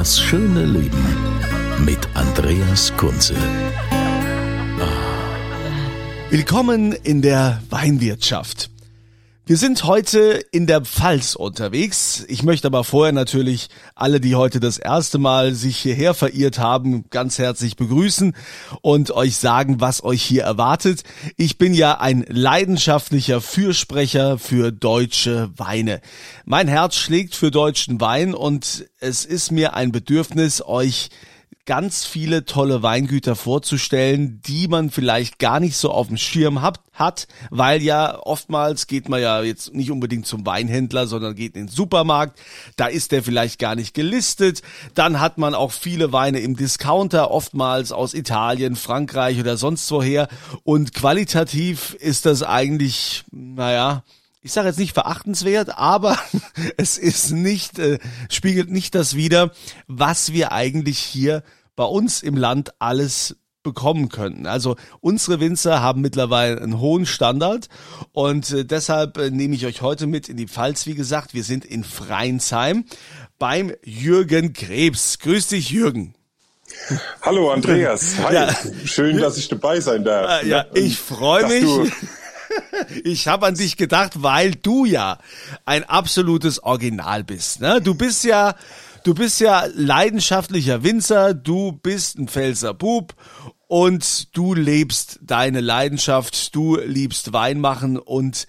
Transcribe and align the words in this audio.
Das 0.00 0.18
schöne 0.18 0.64
Leben 0.64 1.04
mit 1.84 1.98
Andreas 2.14 2.90
Kunze. 2.96 3.34
Willkommen 6.30 6.94
in 7.02 7.20
der 7.20 7.60
Weinwirtschaft. 7.68 8.70
Wir 9.50 9.56
sind 9.56 9.82
heute 9.82 10.44
in 10.52 10.68
der 10.68 10.82
Pfalz 10.82 11.34
unterwegs. 11.34 12.24
Ich 12.28 12.44
möchte 12.44 12.68
aber 12.68 12.84
vorher 12.84 13.12
natürlich 13.12 13.66
alle, 13.96 14.20
die 14.20 14.36
heute 14.36 14.60
das 14.60 14.78
erste 14.78 15.18
Mal 15.18 15.54
sich 15.54 15.76
hierher 15.76 16.14
verirrt 16.14 16.60
haben, 16.60 17.10
ganz 17.10 17.36
herzlich 17.36 17.74
begrüßen 17.74 18.36
und 18.80 19.10
euch 19.10 19.38
sagen, 19.38 19.80
was 19.80 20.04
euch 20.04 20.22
hier 20.22 20.44
erwartet. 20.44 21.02
Ich 21.36 21.58
bin 21.58 21.74
ja 21.74 21.98
ein 21.98 22.24
leidenschaftlicher 22.28 23.40
Fürsprecher 23.40 24.38
für 24.38 24.70
deutsche 24.70 25.50
Weine. 25.56 26.00
Mein 26.44 26.68
Herz 26.68 26.94
schlägt 26.94 27.34
für 27.34 27.50
deutschen 27.50 28.00
Wein 28.00 28.34
und 28.34 28.86
es 29.00 29.24
ist 29.24 29.50
mir 29.50 29.74
ein 29.74 29.90
Bedürfnis, 29.90 30.62
euch 30.64 31.10
ganz 31.66 32.04
viele 32.04 32.44
tolle 32.44 32.82
Weingüter 32.82 33.36
vorzustellen, 33.36 34.40
die 34.46 34.66
man 34.66 34.90
vielleicht 34.90 35.38
gar 35.38 35.60
nicht 35.60 35.76
so 35.76 35.90
auf 35.90 36.08
dem 36.08 36.16
Schirm 36.16 36.62
hat, 36.62 36.80
hat, 36.92 37.28
weil 37.50 37.82
ja 37.82 38.18
oftmals 38.22 38.86
geht 38.86 39.08
man 39.08 39.20
ja 39.20 39.42
jetzt 39.42 39.74
nicht 39.74 39.90
unbedingt 39.90 40.26
zum 40.26 40.44
Weinhändler, 40.46 41.06
sondern 41.06 41.34
geht 41.34 41.56
in 41.56 41.66
den 41.66 41.68
Supermarkt, 41.68 42.38
da 42.76 42.86
ist 42.86 43.12
der 43.12 43.22
vielleicht 43.22 43.58
gar 43.58 43.74
nicht 43.74 43.94
gelistet, 43.94 44.62
dann 44.94 45.20
hat 45.20 45.38
man 45.38 45.54
auch 45.54 45.72
viele 45.72 46.12
Weine 46.12 46.40
im 46.40 46.56
Discounter, 46.56 47.30
oftmals 47.30 47.92
aus 47.92 48.14
Italien, 48.14 48.76
Frankreich 48.76 49.38
oder 49.40 49.56
sonst 49.56 49.90
woher. 49.90 50.28
Und 50.64 50.94
qualitativ 50.94 51.94
ist 51.94 52.26
das 52.26 52.42
eigentlich, 52.42 53.24
naja, 53.30 54.02
ich 54.42 54.52
sage 54.52 54.68
jetzt 54.68 54.78
nicht 54.78 54.94
verachtenswert, 54.94 55.76
aber 55.78 56.18
es 56.76 56.98
ist 56.98 57.30
nicht, 57.32 57.78
äh, 57.78 57.98
spiegelt 58.30 58.70
nicht 58.70 58.94
das 58.94 59.14
wider, 59.14 59.50
was 59.86 60.32
wir 60.32 60.52
eigentlich 60.52 60.98
hier 60.98 61.42
bei 61.76 61.84
uns 61.84 62.22
im 62.22 62.36
Land 62.36 62.72
alles 62.78 63.36
bekommen 63.62 64.08
könnten. 64.08 64.46
Also 64.46 64.76
unsere 65.00 65.38
Winzer 65.38 65.82
haben 65.82 66.00
mittlerweile 66.00 66.60
einen 66.62 66.80
hohen 66.80 67.04
Standard 67.04 67.68
und 68.12 68.50
äh, 68.52 68.64
deshalb 68.64 69.18
äh, 69.18 69.30
nehme 69.30 69.54
ich 69.54 69.66
euch 69.66 69.82
heute 69.82 70.06
mit 70.06 70.30
in 70.30 70.38
die 70.38 70.48
Pfalz. 70.48 70.86
Wie 70.86 70.94
gesagt, 70.94 71.34
wir 71.34 71.44
sind 71.44 71.66
in 71.66 71.84
Freinsheim 71.84 72.86
beim 73.38 73.72
Jürgen 73.84 74.54
Krebs. 74.54 75.18
Grüß 75.18 75.48
dich, 75.48 75.68
Jürgen. 75.70 76.14
Hallo 77.20 77.50
Andreas, 77.50 78.14
hi. 78.22 78.32
Ja. 78.34 78.56
Schön, 78.86 79.18
dass 79.18 79.36
ich 79.36 79.48
dabei 79.48 79.80
sein 79.80 80.04
darf. 80.04 80.42
Äh, 80.42 80.48
ja, 80.48 80.64
ich 80.72 80.98
freue 80.98 81.46
mich. 81.46 81.64
du- 81.64 81.90
Ich 83.04 83.28
habe 83.28 83.46
an 83.46 83.54
dich 83.54 83.76
gedacht, 83.76 84.22
weil 84.22 84.54
du 84.54 84.84
ja 84.84 85.18
ein 85.64 85.84
absolutes 85.84 86.62
Original 86.62 87.24
bist. 87.24 87.60
Ne? 87.60 87.80
Du 87.80 87.94
bist 87.94 88.24
ja, 88.24 88.54
du 89.04 89.14
bist 89.14 89.40
ja 89.40 89.66
leidenschaftlicher 89.74 90.82
Winzer, 90.82 91.34
du 91.34 91.72
bist 91.72 92.18
ein 92.18 92.28
Pfälzer 92.28 92.74
Bub 92.74 93.14
und 93.68 94.36
du 94.36 94.54
lebst 94.54 95.20
deine 95.22 95.60
Leidenschaft, 95.60 96.54
du 96.54 96.76
liebst 96.76 97.32
Wein 97.32 97.60
machen 97.60 97.98
und 97.98 98.46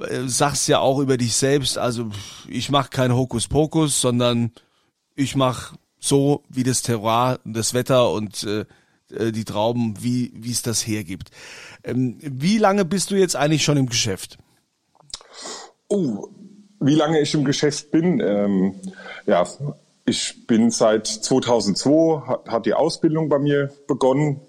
äh, 0.00 0.22
sagst 0.26 0.68
ja 0.68 0.78
auch 0.78 0.98
über 0.98 1.16
dich 1.16 1.34
selbst, 1.34 1.78
also 1.78 2.10
ich 2.48 2.70
mache 2.70 2.90
kein 2.90 3.14
Hokuspokus, 3.14 4.00
sondern 4.00 4.52
ich 5.14 5.36
mache 5.36 5.76
so, 5.98 6.44
wie 6.48 6.64
das 6.64 6.82
Terroir, 6.82 7.40
das 7.44 7.74
Wetter 7.74 8.10
und 8.10 8.44
äh, 8.44 8.64
äh, 9.10 9.32
die 9.32 9.44
Trauben, 9.44 10.02
wie 10.02 10.32
es 10.50 10.62
das 10.62 10.86
hergibt. 10.86 11.30
Ähm, 11.84 12.16
wie 12.20 12.58
lange 12.58 12.84
bist 12.84 13.10
du 13.10 13.16
jetzt 13.16 13.36
eigentlich 13.36 13.62
schon 13.62 13.76
im 13.76 13.88
Geschäft? 13.88 14.38
Oh, 15.88 16.28
wie 16.80 16.94
lange 16.94 17.20
ich 17.20 17.34
im 17.34 17.44
Geschäft 17.44 17.90
bin? 17.90 18.20
Ähm, 18.20 18.74
ja, 19.26 19.46
ich 20.06 20.46
bin 20.46 20.70
seit 20.70 21.06
2002, 21.06 22.26
hat, 22.26 22.48
hat 22.48 22.66
die 22.66 22.74
Ausbildung 22.74 23.28
bei 23.28 23.38
mir 23.38 23.70
begonnen 23.86 24.40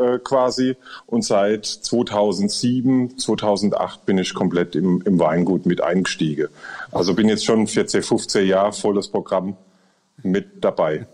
äh, 0.00 0.18
quasi 0.18 0.76
und 1.06 1.24
seit 1.24 1.64
2007, 1.64 3.18
2008 3.18 4.04
bin 4.04 4.18
ich 4.18 4.34
komplett 4.34 4.74
im, 4.74 5.02
im 5.02 5.18
Weingut 5.18 5.66
mit 5.66 5.80
eingestiegen. 5.80 6.48
Also 6.92 7.14
bin 7.14 7.28
jetzt 7.28 7.44
schon 7.44 7.66
14, 7.66 8.02
15 8.02 8.46
Jahre 8.46 8.72
volles 8.72 9.08
Programm 9.08 9.56
mit 10.22 10.64
dabei. 10.64 11.06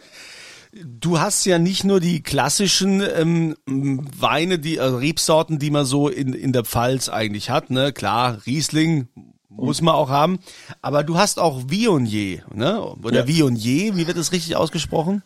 Du 0.84 1.20
hast 1.20 1.44
ja 1.46 1.58
nicht 1.58 1.84
nur 1.84 2.00
die 2.00 2.22
klassischen 2.22 3.00
ähm, 3.00 3.56
Weine, 3.66 4.58
die 4.58 4.76
äh, 4.76 4.82
Rebsorten, 4.82 5.58
die 5.58 5.70
man 5.70 5.84
so 5.84 6.08
in, 6.08 6.34
in 6.34 6.52
der 6.52 6.64
Pfalz 6.64 7.08
eigentlich 7.08 7.50
hat, 7.50 7.70
ne? 7.70 7.92
Klar, 7.92 8.38
Riesling 8.46 9.08
muss 9.48 9.80
man 9.80 9.94
auch 9.94 10.10
haben, 10.10 10.38
aber 10.82 11.02
du 11.02 11.16
hast 11.16 11.38
auch 11.38 11.62
Viognier, 11.68 12.42
ne? 12.52 12.82
Oder 13.02 13.20
Ja. 13.20 13.26
Viognier, 13.26 13.96
wie 13.96 14.06
wird 14.06 14.18
das 14.18 14.32
richtig 14.32 14.56
ausgesprochen? 14.56 15.22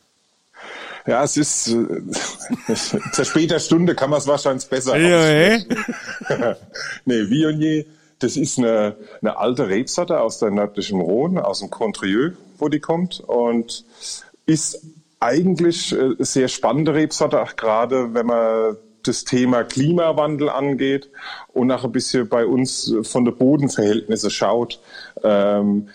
Ja, 1.06 1.25
es 1.25 1.37
ist 1.37 1.69
äh, 1.69 2.75
zur 3.12 3.25
später 3.25 3.59
Stunde 3.59 3.94
kann 3.94 4.11
man 4.11 4.21
es 4.21 4.27
wahrscheinlich 4.27 4.67
besser 4.69 4.97
eh? 4.97 5.59
nee, 7.06 7.28
Viognier, 7.28 7.87
das 8.21 8.37
ist 8.37 8.59
eine, 8.59 8.94
eine 9.21 9.37
alte 9.38 9.69
Rebsorte 9.69 10.21
aus 10.21 10.38
der 10.38 10.50
nördlichen 10.50 11.00
Rhone, 11.00 11.44
aus 11.44 11.61
dem 11.61 11.71
Contrieux, 11.71 12.34
wo 12.59 12.69
die 12.69 12.81
kommt 12.81 13.21
und 13.21 13.84
ist 14.47 14.81
eigentlich 15.20 15.92
äh, 15.92 16.14
sehr 16.19 16.48
spannende 16.48 16.94
Rebsorte, 16.94 17.41
auch 17.41 17.56
gerade 17.56 18.14
wenn 18.14 18.26
man 18.26 18.76
das 19.03 19.25
Thema 19.25 19.64
Klimawandel 19.64 20.50
angeht 20.50 21.10
und 21.48 21.69
nach 21.69 21.84
ein 21.84 21.92
bisschen 21.92 22.28
bei 22.28 22.44
uns 22.44 22.94
von 23.03 23.25
den 23.25 23.36
Bodenverhältnissen 23.36 24.31
schaut. 24.31 24.81
Ähm, 25.22 25.88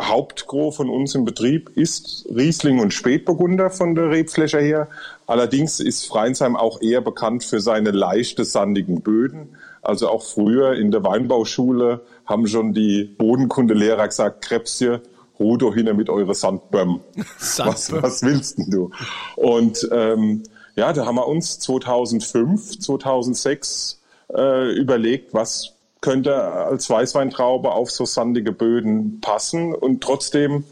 Hauptgros 0.00 0.76
von 0.76 0.88
uns 0.88 1.14
im 1.14 1.24
Betrieb 1.24 1.70
ist 1.74 2.26
Riesling 2.34 2.80
und 2.80 2.94
Spätburgunder 2.94 3.70
von 3.70 3.94
der 3.94 4.10
Rebfläche 4.10 4.58
her. 4.58 4.88
Allerdings 5.26 5.80
ist 5.80 6.06
Freinsheim 6.06 6.56
auch 6.56 6.80
eher 6.80 7.02
bekannt 7.02 7.44
für 7.44 7.60
seine 7.60 7.90
leichte, 7.90 8.44
sandigen 8.44 9.02
Böden. 9.02 9.56
Also 9.82 10.08
auch 10.08 10.22
früher 10.22 10.74
in 10.74 10.90
der 10.90 11.04
Weinbauschule 11.04 12.02
haben 12.24 12.46
schon 12.46 12.72
die 12.72 13.04
Bodenkundelehrer 13.04 14.08
gesagt, 14.08 14.44
Krebsje, 14.44 15.02
ruh 15.38 15.56
doch 15.56 15.74
hin 15.74 15.94
mit 15.96 16.08
eure 16.10 16.34
Sandbömm. 16.34 17.00
Was, 17.56 17.92
was 17.92 18.22
willst 18.22 18.58
denn 18.58 18.70
du? 18.70 18.90
Und 19.36 19.88
ähm, 19.92 20.42
ja, 20.76 20.92
da 20.92 21.06
haben 21.06 21.16
wir 21.16 21.26
uns 21.26 21.58
2005, 21.60 22.78
2006 22.80 24.00
äh, 24.34 24.72
überlegt, 24.74 25.34
was 25.34 25.72
könnte 26.00 26.34
als 26.34 26.90
Weißweintraube 26.90 27.70
auf 27.70 27.90
so 27.90 28.04
sandige 28.04 28.50
Böden 28.50 29.20
passen 29.20 29.72
und 29.72 30.02
trotzdem 30.02 30.64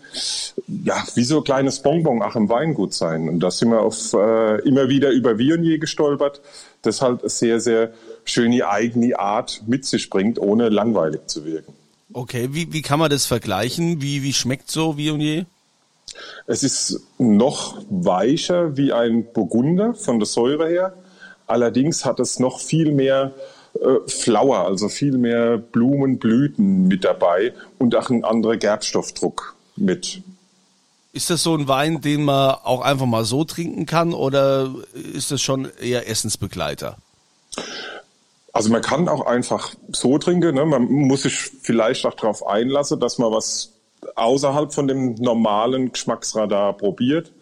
ja 0.66 0.96
wie 1.14 1.22
so 1.22 1.38
ein 1.38 1.44
kleines 1.44 1.80
Bonbon 1.80 2.20
auch 2.22 2.34
im 2.34 2.48
Weingut 2.48 2.92
sein. 2.94 3.28
Und 3.28 3.40
da 3.40 3.50
sind 3.50 3.70
wir 3.70 3.80
auf 3.80 4.12
äh, 4.12 4.60
immer 4.66 4.88
wieder 4.88 5.10
über 5.10 5.38
Viognier 5.38 5.78
gestolpert, 5.78 6.40
das 6.82 7.00
halt 7.00 7.20
sehr 7.30 7.60
sehr 7.60 7.92
schöne 8.24 8.68
eigene 8.68 9.18
Art 9.18 9.62
mit 9.66 9.84
sich 9.84 10.10
bringt, 10.10 10.38
ohne 10.40 10.68
langweilig 10.68 11.20
zu 11.26 11.44
wirken. 11.44 11.74
Okay, 12.12 12.48
wie, 12.52 12.72
wie 12.72 12.82
kann 12.82 12.98
man 12.98 13.10
das 13.10 13.26
vergleichen? 13.26 14.02
Wie, 14.02 14.22
wie 14.22 14.32
schmeckt 14.32 14.70
so 14.70 14.96
Viognier? 14.96 15.46
Es 16.46 16.62
ist 16.62 17.00
noch 17.18 17.80
weicher 17.88 18.76
wie 18.76 18.92
ein 18.92 19.32
Burgunder 19.32 19.94
von 19.94 20.18
der 20.18 20.26
Säure 20.26 20.68
her. 20.68 20.94
Allerdings 21.46 22.04
hat 22.04 22.18
es 22.20 22.40
noch 22.40 22.60
viel 22.60 22.92
mehr 22.92 23.32
äh, 23.74 24.08
Flower, 24.08 24.66
also 24.66 24.88
viel 24.88 25.16
mehr 25.18 25.58
Blumen, 25.58 26.18
Blüten 26.18 26.88
mit 26.88 27.04
dabei 27.04 27.52
und 27.78 27.94
auch 27.94 28.10
ein 28.10 28.24
anderer 28.24 28.56
Gerbstoffdruck 28.56 29.54
mit. 29.76 30.22
Ist 31.12 31.30
das 31.30 31.42
so 31.42 31.56
ein 31.56 31.66
Wein, 31.66 32.00
den 32.00 32.24
man 32.24 32.56
auch 32.62 32.82
einfach 32.82 33.06
mal 33.06 33.24
so 33.24 33.44
trinken 33.44 33.86
kann 33.86 34.14
oder 34.14 34.72
ist 35.14 35.30
das 35.30 35.42
schon 35.42 35.68
eher 35.80 36.08
Essensbegleiter? 36.08 36.96
Also 38.52 38.70
man 38.70 38.82
kann 38.82 39.08
auch 39.08 39.26
einfach 39.26 39.74
so 39.92 40.18
trinken. 40.18 40.54
Ne? 40.54 40.64
Man 40.66 40.84
muss 40.84 41.22
sich 41.22 41.34
vielleicht 41.34 42.04
auch 42.04 42.14
darauf 42.14 42.46
einlassen, 42.46 42.98
dass 42.98 43.18
man 43.18 43.32
was 43.32 43.72
außerhalb 44.16 44.72
von 44.72 44.88
dem 44.88 45.14
normalen 45.14 45.92
Geschmacksradar 45.92 46.76
probiert. 46.76 47.32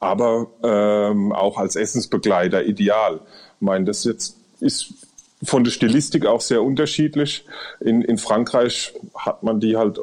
aber 0.00 0.46
ähm, 0.62 1.32
auch 1.32 1.58
als 1.58 1.76
Essensbegleiter 1.76 2.64
ideal. 2.64 3.20
Ich 3.56 3.60
meine, 3.60 3.84
das 3.84 4.04
jetzt 4.04 4.36
ist 4.60 4.94
von 5.42 5.64
der 5.64 5.70
Stilistik 5.70 6.26
auch 6.26 6.40
sehr 6.40 6.62
unterschiedlich. 6.62 7.44
In, 7.80 8.02
in 8.02 8.18
Frankreich 8.18 8.94
hat 9.14 9.42
man 9.42 9.60
die 9.60 9.76
halt 9.76 9.98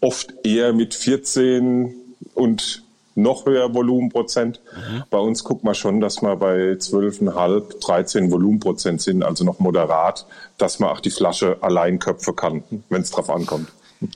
oft 0.00 0.34
eher 0.44 0.72
mit 0.72 0.94
14 0.94 1.94
und 2.34 2.82
noch 3.16 3.46
höher 3.46 3.74
Volumenprozent. 3.74 4.60
Mhm. 4.74 5.04
Bei 5.10 5.18
uns 5.18 5.42
guckt 5.42 5.64
man 5.64 5.74
schon, 5.74 6.00
dass 6.00 6.22
wir 6.22 6.36
bei 6.36 6.72
12,5, 6.72 7.80
13 7.80 8.30
Volumenprozent 8.30 9.02
sind, 9.02 9.24
also 9.24 9.44
noch 9.44 9.58
moderat, 9.58 10.26
dass 10.58 10.78
man 10.78 10.90
auch 10.90 11.00
die 11.00 11.10
Flasche 11.10 11.56
allein 11.62 11.98
köpfen 11.98 12.36
kann, 12.36 12.62
wenn 12.90 13.02
es 13.02 13.10
drauf 13.10 13.30
ankommt. 13.30 13.68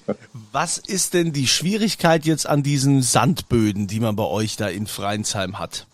Was 0.52 0.78
ist 0.78 1.14
denn 1.14 1.32
die 1.32 1.46
Schwierigkeit 1.46 2.26
jetzt 2.26 2.46
an 2.46 2.62
diesen 2.62 3.02
Sandböden, 3.02 3.86
die 3.86 4.00
man 4.00 4.14
bei 4.14 4.26
euch 4.26 4.56
da 4.56 4.68
in 4.68 4.86
Freinsheim 4.86 5.58
hat? 5.58 5.86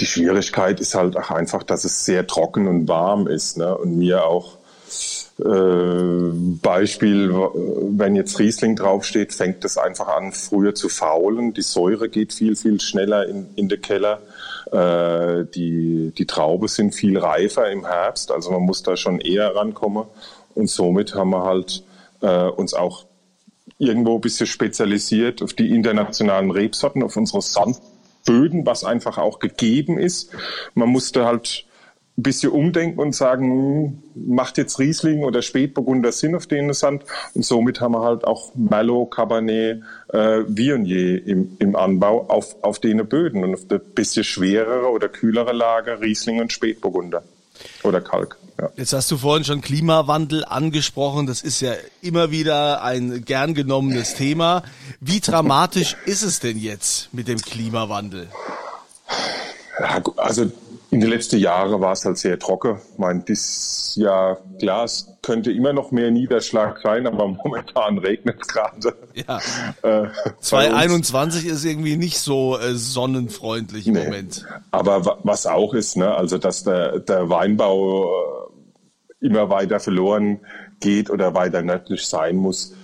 Die 0.00 0.06
Schwierigkeit 0.06 0.80
ist 0.80 0.94
halt 0.94 1.16
auch 1.16 1.30
einfach, 1.30 1.64
dass 1.64 1.84
es 1.84 2.04
sehr 2.04 2.26
trocken 2.26 2.68
und 2.68 2.88
warm 2.88 3.26
ist 3.26 3.56
ne? 3.58 3.76
und 3.76 3.98
mir 3.98 4.24
auch 4.24 4.58
Beispiel, 5.38 7.30
wenn 7.32 8.14
jetzt 8.16 8.38
Riesling 8.38 8.76
draufsteht, 8.76 9.32
fängt 9.32 9.64
es 9.64 9.78
einfach 9.78 10.08
an, 10.08 10.32
früher 10.32 10.74
zu 10.74 10.88
faulen. 10.88 11.54
Die 11.54 11.62
Säure 11.62 12.08
geht 12.08 12.32
viel, 12.32 12.54
viel 12.54 12.80
schneller 12.80 13.26
in, 13.26 13.46
in 13.56 13.68
den 13.68 13.80
Keller. 13.80 14.20
Äh, 14.70 15.44
die, 15.54 16.12
die 16.16 16.26
Traube 16.26 16.68
sind 16.68 16.94
viel 16.94 17.18
reifer 17.18 17.70
im 17.70 17.84
Herbst, 17.86 18.30
also 18.30 18.50
man 18.50 18.62
muss 18.62 18.82
da 18.82 18.96
schon 18.96 19.20
eher 19.20 19.54
rankommen. 19.54 20.04
Und 20.54 20.68
somit 20.70 21.14
haben 21.14 21.30
wir 21.30 21.44
halt 21.44 21.82
äh, 22.20 22.48
uns 22.48 22.74
auch 22.74 23.06
irgendwo 23.78 24.16
ein 24.16 24.20
bisschen 24.20 24.46
spezialisiert 24.46 25.42
auf 25.42 25.54
die 25.54 25.74
internationalen 25.74 26.50
Rebsorten, 26.50 27.02
auf 27.02 27.16
unsere 27.16 27.42
Sandböden, 27.42 28.64
was 28.64 28.84
einfach 28.84 29.18
auch 29.18 29.40
gegeben 29.40 29.98
ist. 29.98 30.30
Man 30.74 30.88
musste 30.88 31.24
halt 31.24 31.66
ein 32.18 32.22
bisschen 32.22 32.52
umdenken 32.52 33.00
und 33.00 33.14
sagen, 33.14 34.02
macht 34.14 34.58
jetzt 34.58 34.78
Riesling 34.78 35.24
oder 35.24 35.40
Spätburgunder 35.40 36.12
Sinn 36.12 36.34
auf 36.34 36.46
den 36.46 36.72
Sand? 36.74 37.04
Und 37.34 37.44
somit 37.44 37.80
haben 37.80 37.92
wir 37.92 38.02
halt 38.02 38.24
auch 38.24 38.54
Merlot, 38.54 39.12
Cabernet, 39.12 39.82
äh, 40.12 40.40
Viognier 40.46 41.26
im, 41.26 41.56
im 41.58 41.74
Anbau 41.74 42.26
auf, 42.28 42.56
auf 42.62 42.80
den 42.80 43.06
Böden 43.08 43.42
und 43.44 43.54
auf 43.54 43.66
der 43.66 43.78
bisschen 43.78 44.24
schwerere 44.24 44.90
oder 44.90 45.08
kühlere 45.08 45.52
Lager 45.52 46.02
Riesling 46.02 46.40
und 46.40 46.52
Spätburgunder 46.52 47.22
oder 47.82 48.02
Kalk. 48.02 48.36
Ja. 48.60 48.68
Jetzt 48.76 48.92
hast 48.92 49.10
du 49.10 49.16
vorhin 49.16 49.44
schon 49.44 49.62
Klimawandel 49.62 50.44
angesprochen. 50.44 51.26
Das 51.26 51.40
ist 51.40 51.60
ja 51.60 51.72
immer 52.02 52.30
wieder 52.30 52.82
ein 52.82 53.24
gern 53.24 53.54
genommenes 53.54 54.14
Thema. 54.14 54.62
Wie 55.00 55.20
dramatisch 55.20 55.96
ist 56.04 56.22
es 56.22 56.40
denn 56.40 56.58
jetzt 56.58 57.12
mit 57.14 57.28
dem 57.28 57.38
Klimawandel? 57.38 58.28
Ja, 59.80 60.02
also 60.16 60.52
in 60.92 61.00
den 61.00 61.08
letzten 61.08 61.38
Jahren 61.38 61.80
war 61.80 61.92
es 61.92 62.04
halt 62.04 62.18
sehr 62.18 62.38
trocken. 62.38 62.76
Ich 62.92 62.98
meine, 62.98 63.20
dieses 63.20 63.94
Jahr, 63.96 64.42
klar, 64.58 64.84
es 64.84 65.08
könnte 65.22 65.50
immer 65.50 65.72
noch 65.72 65.90
mehr 65.90 66.10
Niederschlag 66.10 66.80
sein, 66.82 67.06
aber 67.06 67.28
momentan 67.44 67.96
regnet 67.96 68.36
es 68.42 68.48
gerade. 68.48 68.94
Ja. 69.14 69.40
Äh, 69.80 70.08
2021 70.40 71.46
ist 71.46 71.64
irgendwie 71.64 71.96
nicht 71.96 72.18
so 72.18 72.58
äh, 72.58 72.74
sonnenfreundlich 72.74 73.86
im 73.86 73.94
nee. 73.94 74.04
Moment. 74.04 74.44
Aber 74.70 75.18
was 75.22 75.46
auch 75.46 75.72
ist, 75.72 75.96
ne, 75.96 76.14
also 76.14 76.36
dass 76.36 76.62
der, 76.62 76.98
der 76.98 77.30
Weinbau 77.30 78.04
äh, 79.20 79.26
immer 79.26 79.48
weiter 79.48 79.80
verloren 79.80 80.40
geht 80.80 81.08
oder 81.08 81.34
weiter 81.34 81.62
nördlich 81.62 82.06
sein 82.06 82.36
muss, 82.36 82.74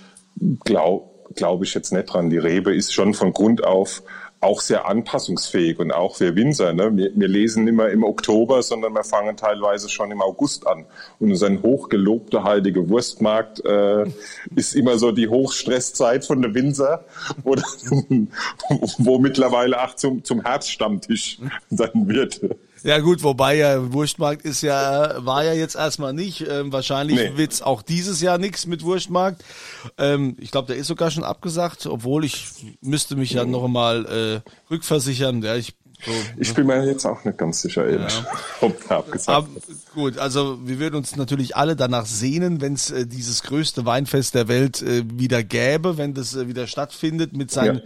glaube 0.65 1.05
glaub 1.35 1.61
ich 1.61 1.75
jetzt 1.75 1.93
nicht 1.93 2.05
dran. 2.05 2.31
Die 2.31 2.39
Rebe 2.39 2.73
ist 2.73 2.91
schon 2.91 3.13
von 3.13 3.33
Grund 3.33 3.63
auf 3.63 4.01
auch 4.41 4.61
sehr 4.61 4.87
anpassungsfähig 4.87 5.79
und 5.79 5.91
auch 5.91 6.19
wir 6.19 6.35
Winzer. 6.35 6.73
Ne? 6.73 6.95
Wir, 6.95 7.11
wir, 7.13 7.27
lesen 7.27 7.67
immer 7.67 7.89
im 7.89 8.03
Oktober, 8.03 8.63
sondern 8.63 8.93
wir 8.93 9.03
fangen 9.03 9.35
teilweise 9.35 9.89
schon 9.89 10.11
im 10.11 10.21
August 10.21 10.65
an. 10.65 10.85
Und 11.19 11.31
unser 11.31 11.49
hochgelobter 11.61 12.43
heilige 12.43 12.89
Wurstmarkt 12.89 13.63
äh, 13.65 14.05
ist 14.55 14.75
immer 14.75 14.97
so 14.97 15.11
die 15.11 15.27
Hochstresszeit 15.27 16.25
von 16.25 16.41
der 16.41 16.53
Winzer, 16.53 17.05
wo, 17.43 17.55
wo 18.97 19.19
mittlerweile 19.19 19.83
auch 19.83 19.95
zum, 19.95 20.23
zum 20.23 20.41
Herbststammtisch 20.41 21.39
dann 21.69 22.07
wird. 22.07 22.39
Ja 22.83 22.99
gut, 22.99 23.23
wobei 23.23 23.55
ja 23.55 23.91
Wurstmarkt 23.93 24.43
ist 24.43 24.61
ja, 24.61 25.25
war 25.25 25.43
ja 25.43 25.53
jetzt 25.53 25.75
erstmal 25.75 26.13
nicht. 26.13 26.47
Ähm, 26.49 26.71
wahrscheinlich 26.71 27.17
nee. 27.17 27.37
wird's 27.37 27.61
auch 27.61 27.81
dieses 27.81 28.21
Jahr 28.21 28.37
nichts 28.37 28.65
mit 28.65 28.83
Wurstmarkt. 28.83 29.43
Ähm, 29.97 30.35
ich 30.39 30.51
glaube, 30.51 30.67
der 30.67 30.77
ist 30.77 30.87
sogar 30.87 31.11
schon 31.11 31.23
abgesagt, 31.23 31.85
obwohl 31.85 32.25
ich 32.25 32.77
müsste 32.81 33.15
mich 33.15 33.31
ja 33.31 33.45
noch 33.45 33.67
mal 33.67 34.05
äh, 34.05 34.49
rückversichern. 34.71 35.41
Ja, 35.41 35.55
ich 35.55 35.75
so, 36.05 36.11
ich 36.37 36.53
bin 36.53 36.65
mir 36.65 36.85
jetzt 36.85 37.05
auch 37.05 37.25
nicht 37.25 37.37
ganz 37.37 37.61
sicher, 37.61 37.89
ja. 37.89 38.07
ob 38.61 38.89
er 38.89 38.97
abgesagt 38.99 39.29
Aber, 39.29 39.47
Gut, 39.93 40.17
also 40.17 40.57
wir 40.63 40.79
würden 40.79 40.95
uns 40.95 41.17
natürlich 41.17 41.57
alle 41.57 41.75
danach 41.75 42.05
sehnen, 42.05 42.61
wenn 42.61 42.73
es 42.73 42.89
äh, 42.89 43.05
dieses 43.05 43.43
größte 43.43 43.85
Weinfest 43.85 44.33
der 44.33 44.47
Welt 44.47 44.81
äh, 44.81 45.03
wieder 45.13 45.43
gäbe, 45.43 45.97
wenn 45.97 46.13
das 46.13 46.35
äh, 46.35 46.47
wieder 46.47 46.67
stattfindet 46.67 47.35
mit 47.35 47.51
seinen 47.51 47.79
ja 47.79 47.83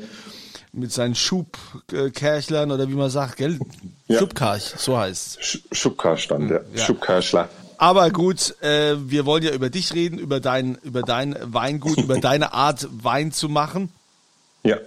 mit 0.74 0.92
seinen 0.92 1.16
Schubkerchlern 1.16 2.72
oder 2.72 2.90
wie 2.90 2.96
man 2.96 3.10
sagt, 3.10 3.38
gell? 3.38 3.60
Ja. 4.08 4.20
Schubkarch, 4.20 4.74
so 4.78 4.98
heißt 4.98 5.40
es. 5.40 5.60
Schubkarch 5.72 6.24
stand, 6.24 6.50
ja. 6.50 6.60
ja. 6.74 6.86
Schubkarchler. 6.86 7.50
Aber 7.78 8.10
gut, 8.12 8.56
äh, 8.62 8.96
wir 8.98 9.26
wollen 9.26 9.44
ja 9.44 9.52
über 9.52 9.70
dich 9.70 9.94
reden, 9.94 10.18
über 10.18 10.40
dein, 10.40 10.76
über 10.84 11.02
dein 11.02 11.36
Weingut, 11.42 11.98
über 11.98 12.18
deine 12.22 12.54
Art 12.54 12.88
Wein 12.92 13.32
zu 13.32 13.50
machen. 13.50 13.90
Ja. 14.64 14.78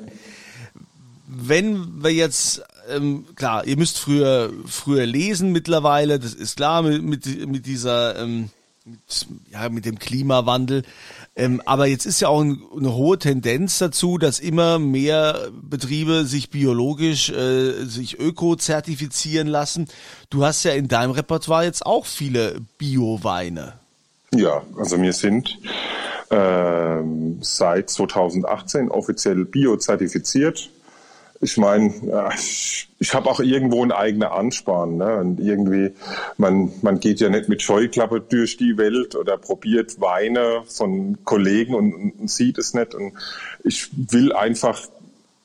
Wenn 1.26 2.02
wir 2.02 2.12
jetzt, 2.12 2.62
ähm, 2.88 3.26
klar, 3.36 3.66
ihr 3.66 3.76
müsst 3.76 3.98
früher, 3.98 4.50
früher 4.66 5.06
lesen 5.06 5.52
mittlerweile, 5.52 6.18
das 6.18 6.34
ist 6.34 6.56
klar 6.56 6.82
mit, 6.82 7.02
mit, 7.02 7.46
mit 7.46 7.66
dieser, 7.66 8.18
ähm, 8.18 8.50
mit, 8.84 9.26
ja, 9.52 9.68
mit 9.68 9.84
dem 9.84 9.98
Klimawandel. 9.98 10.82
Ähm, 11.38 11.60
aber 11.66 11.86
jetzt 11.86 12.06
ist 12.06 12.20
ja 12.20 12.28
auch 12.28 12.40
ein, 12.40 12.62
eine 12.74 12.94
hohe 12.94 13.18
Tendenz 13.18 13.78
dazu, 13.78 14.16
dass 14.16 14.40
immer 14.40 14.78
mehr 14.78 15.48
Betriebe 15.52 16.24
sich 16.24 16.48
biologisch, 16.48 17.28
äh, 17.28 17.84
sich 17.84 18.18
öko-zertifizieren 18.18 19.46
lassen. 19.46 19.86
Du 20.30 20.44
hast 20.44 20.64
ja 20.64 20.72
in 20.72 20.88
deinem 20.88 21.10
Repertoire 21.10 21.64
jetzt 21.64 21.84
auch 21.84 22.06
viele 22.06 22.56
Bio-Weine. 22.78 23.74
Ja, 24.34 24.62
also 24.78 25.00
wir 25.00 25.12
sind 25.12 25.58
äh, 26.30 27.02
seit 27.40 27.90
2018 27.90 28.90
offiziell 28.90 29.44
bio-zertifiziert 29.44 30.70
ich 31.40 31.56
meine, 31.56 31.92
ich, 32.34 32.88
ich 32.98 33.14
habe 33.14 33.28
auch 33.28 33.40
irgendwo 33.40 33.82
ein 33.82 33.92
eigener 33.92 34.32
Ansparen. 34.32 34.96
Ne? 34.96 35.16
Und 35.16 35.40
irgendwie, 35.40 35.92
man, 36.38 36.72
man 36.82 37.00
geht 37.00 37.20
ja 37.20 37.28
nicht 37.28 37.48
mit 37.48 37.62
Scheuklappe 37.62 38.20
durch 38.20 38.56
die 38.56 38.78
Welt 38.78 39.14
oder 39.14 39.36
probiert 39.36 40.00
Weine 40.00 40.62
von 40.66 41.18
Kollegen 41.24 41.74
und, 41.74 41.92
und 41.92 42.30
sieht 42.30 42.58
es 42.58 42.74
nicht. 42.74 42.94
Und 42.94 43.12
ich 43.64 43.88
will 44.12 44.32
einfach 44.32 44.80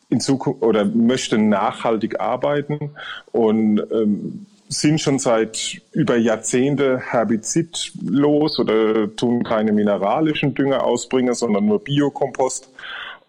in 0.09 0.19
Zukunft 0.19 0.61
oder 0.61 0.85
möchte 0.85 1.37
nachhaltig 1.37 2.19
arbeiten 2.19 2.91
und 3.31 3.79
ähm, 3.91 4.45
sind 4.67 5.01
schon 5.01 5.19
seit 5.19 5.81
über 5.91 6.15
Jahrzehnte 6.15 6.99
herbizidlos 6.99 8.59
oder 8.59 9.13
tun 9.15 9.43
keine 9.43 9.73
mineralischen 9.73 10.53
Dünger 10.53 10.83
ausbringen, 10.85 11.33
sondern 11.33 11.65
nur 11.65 11.83
Biokompost. 11.83 12.69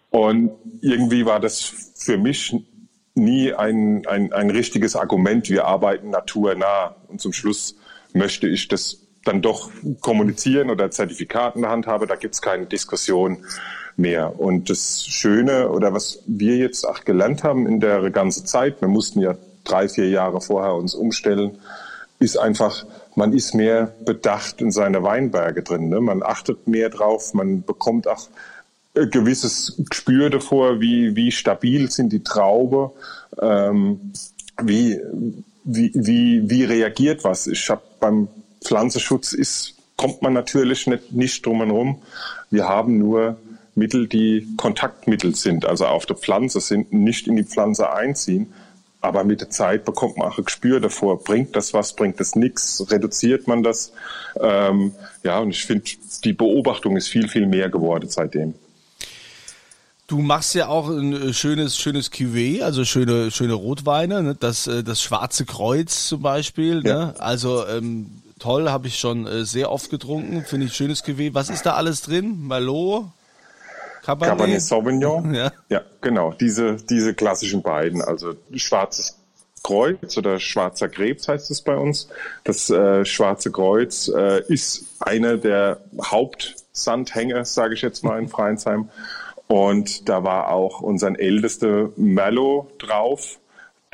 Und 0.09 0.51
irgendwie 0.81 1.25
war 1.25 1.39
das 1.39 1.92
für 2.03 2.17
mich 2.17 2.55
nie 3.15 3.53
ein, 3.53 4.05
ein, 4.07 4.33
ein 4.33 4.49
richtiges 4.49 4.95
Argument, 4.95 5.49
wir 5.49 5.65
arbeiten 5.65 6.09
naturnah. 6.09 6.95
Und 7.07 7.21
zum 7.21 7.33
Schluss 7.33 7.75
möchte 8.13 8.47
ich 8.47 8.67
das 8.67 8.99
dann 9.23 9.41
doch 9.41 9.71
kommunizieren 10.01 10.69
oder 10.69 10.91
Zertifikat 10.91 11.55
in 11.55 11.61
der 11.61 11.71
Hand 11.71 11.87
habe, 11.87 12.07
da 12.07 12.15
gibt 12.15 12.33
es 12.33 12.41
keine 12.41 12.65
Diskussion 12.65 13.45
mehr. 13.95 14.39
Und 14.39 14.69
das 14.69 15.05
Schöne 15.05 15.69
oder 15.69 15.93
was 15.93 16.23
wir 16.27 16.57
jetzt 16.57 16.85
auch 16.85 17.05
gelernt 17.05 17.43
haben 17.43 17.67
in 17.67 17.79
der 17.79 18.09
ganzen 18.09 18.45
Zeit, 18.45 18.81
wir 18.81 18.87
mussten 18.87 19.21
ja 19.21 19.35
drei, 19.63 19.87
vier 19.87 20.09
Jahre 20.09 20.41
vorher 20.41 20.73
uns 20.73 20.93
umstellen, 20.93 21.57
ist 22.19 22.37
einfach, 22.37 22.85
man 23.15 23.33
ist 23.33 23.53
mehr 23.53 23.93
bedacht 24.05 24.61
in 24.61 24.71
seine 24.71 25.03
Weinberge 25.03 25.61
drin. 25.61 25.89
Ne? 25.89 26.01
Man 26.01 26.23
achtet 26.23 26.67
mehr 26.67 26.89
drauf, 26.89 27.33
man 27.33 27.63
bekommt 27.63 28.07
auch 28.07 28.27
gewisses 28.93 29.75
Gespür 29.89 30.29
davor, 30.29 30.79
wie, 30.79 31.15
wie 31.15 31.31
stabil 31.31 31.89
sind 31.89 32.13
die 32.13 32.23
Traube, 32.23 32.91
ähm, 33.41 34.13
wie, 34.61 34.99
wie, 35.63 35.91
wie, 35.95 36.49
wie 36.49 36.63
reagiert 36.63 37.23
was. 37.23 37.47
Ich 37.47 37.69
habe 37.69 37.81
beim 37.99 38.27
Pflanzenschutz 38.63 39.33
ist, 39.33 39.75
kommt 39.97 40.21
man 40.21 40.33
natürlich 40.33 40.87
nicht, 40.87 41.11
nicht 41.11 41.45
drum 41.45 41.63
herum. 41.63 42.01
Wir 42.51 42.67
haben 42.67 42.97
nur 42.97 43.37
Mittel, 43.75 44.07
die 44.07 44.47
Kontaktmittel 44.57 45.35
sind, 45.35 45.65
also 45.65 45.85
auf 45.87 46.05
der 46.05 46.15
Pflanze 46.15 46.59
sind, 46.59 46.93
nicht 46.93 47.27
in 47.27 47.35
die 47.35 47.43
Pflanze 47.43 47.91
einziehen. 47.91 48.53
Aber 49.01 49.25
mit 49.25 49.41
der 49.41 49.49
Zeit 49.49 49.83
bekommt 49.83 50.17
man 50.17 50.29
auch 50.29 50.37
ein 50.37 50.45
Gespür 50.45 50.79
davor. 50.79 51.21
Bringt 51.21 51.57
das 51.57 51.73
was, 51.73 51.93
bringt 51.93 52.21
das 52.21 52.35
nichts? 52.35 52.89
Reduziert 52.89 53.47
man 53.47 53.61
das? 53.61 53.91
Ähm, 54.39 54.93
ja, 55.23 55.39
und 55.39 55.49
ich 55.49 55.65
finde, 55.65 55.83
die 56.23 56.31
Beobachtung 56.31 56.95
ist 56.95 57.09
viel, 57.09 57.27
viel 57.27 57.45
mehr 57.45 57.69
geworden 57.69 58.07
seitdem. 58.07 58.53
Du 60.07 60.19
machst 60.19 60.53
ja 60.53 60.67
auch 60.67 60.89
ein 60.89 61.29
äh, 61.29 61.33
schönes, 61.33 61.77
schönes 61.77 62.11
Cuvée, 62.11 62.61
also 62.61 62.83
schöne, 62.83 63.31
schöne 63.31 63.53
Rotweine, 63.53 64.21
ne? 64.21 64.35
das, 64.37 64.67
äh, 64.67 64.83
das 64.83 65.01
Schwarze 65.01 65.45
Kreuz 65.45 66.07
zum 66.07 66.21
Beispiel. 66.21 66.81
Ne? 66.81 66.89
Ja. 66.89 67.13
Also 67.19 67.65
ähm, 67.67 68.21
toll, 68.37 68.69
habe 68.69 68.87
ich 68.87 68.99
schon 68.99 69.25
äh, 69.25 69.45
sehr 69.45 69.71
oft 69.71 69.89
getrunken, 69.89 70.43
finde 70.43 70.67
ich 70.67 70.75
schönes 70.75 71.03
Cuvée. 71.03 71.33
Was 71.33 71.49
ist 71.49 71.65
da 71.65 71.73
alles 71.75 72.01
drin? 72.01 72.47
Merlot? 72.47 73.05
Cabernet, 74.03 74.37
Cabernet 74.37 74.61
Sauvignon. 74.61 75.33
Ja. 75.33 75.51
ja, 75.69 75.81
genau, 76.01 76.33
diese, 76.33 76.75
diese 76.75 77.13
klassischen 77.13 77.61
beiden, 77.61 78.01
also 78.01 78.35
Schwarzes 78.53 79.17
Kreuz 79.63 80.17
oder 80.17 80.39
Schwarzer 80.39 80.89
Krebs 80.89 81.29
heißt 81.29 81.49
es 81.49 81.61
bei 81.61 81.75
uns. 81.77 82.09
Das 82.43 82.69
äh, 82.69 83.05
Schwarze 83.05 83.49
Kreuz 83.49 84.09
äh, 84.09 84.43
ist 84.47 84.87
einer 84.99 85.37
der 85.37 85.79
Hauptsandhänge, 86.03 87.45
sage 87.45 87.73
ich 87.75 87.81
jetzt 87.81 88.03
mal 88.03 88.19
in 88.19 88.27
Freinsheim. 88.27 88.89
Und 89.47 90.09
da 90.09 90.23
war 90.23 90.49
auch 90.49 90.81
unser 90.81 91.19
ältester 91.19 91.89
Mellow 91.95 92.67
drauf, 92.79 93.39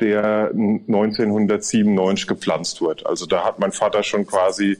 der 0.00 0.50
1997 0.52 2.26
gepflanzt 2.26 2.80
wurde. 2.80 3.06
Also 3.06 3.26
da 3.26 3.44
hat 3.44 3.58
mein 3.58 3.72
Vater 3.72 4.02
schon 4.02 4.26
quasi 4.26 4.78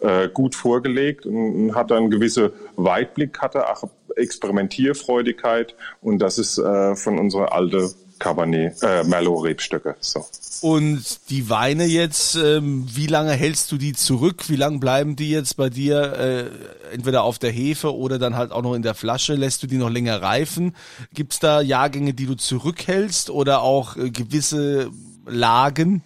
äh, 0.00 0.28
gut 0.28 0.54
vorgelegt 0.54 1.26
und 1.26 1.74
hat 1.74 1.90
dann 1.90 2.10
gewisse 2.10 2.52
Weitblick 2.76 3.40
hatte, 3.40 3.68
auch 3.68 3.84
Experimentierfreudigkeit 4.16 5.74
und 6.00 6.18
das 6.18 6.38
ist 6.38 6.58
äh, 6.58 6.96
von 6.96 7.18
unserer 7.18 7.52
alte 7.52 7.90
Cabernet, 8.22 8.80
äh, 8.82 9.02
Merlot 9.02 9.44
Rebstöcke. 9.44 9.96
So. 9.98 10.24
Und 10.60 11.28
die 11.28 11.50
Weine 11.50 11.86
jetzt, 11.86 12.36
ähm, 12.36 12.86
wie 12.88 13.08
lange 13.08 13.32
hältst 13.32 13.72
du 13.72 13.78
die 13.78 13.94
zurück? 13.94 14.48
Wie 14.48 14.54
lange 14.54 14.78
bleiben 14.78 15.16
die 15.16 15.30
jetzt 15.30 15.56
bei 15.56 15.70
dir 15.70 16.12
äh, 16.12 16.94
entweder 16.94 17.24
auf 17.24 17.40
der 17.40 17.50
Hefe 17.50 17.92
oder 17.96 18.20
dann 18.20 18.36
halt 18.36 18.52
auch 18.52 18.62
noch 18.62 18.74
in 18.74 18.82
der 18.82 18.94
Flasche? 18.94 19.34
Lässt 19.34 19.64
du 19.64 19.66
die 19.66 19.76
noch 19.76 19.90
länger 19.90 20.22
reifen? 20.22 20.76
Gibt 21.12 21.32
es 21.32 21.40
da 21.40 21.60
Jahrgänge, 21.60 22.14
die 22.14 22.26
du 22.26 22.36
zurückhältst 22.36 23.28
oder 23.28 23.62
auch 23.62 23.96
äh, 23.96 24.10
gewisse 24.10 24.90
Lagen? 25.26 26.04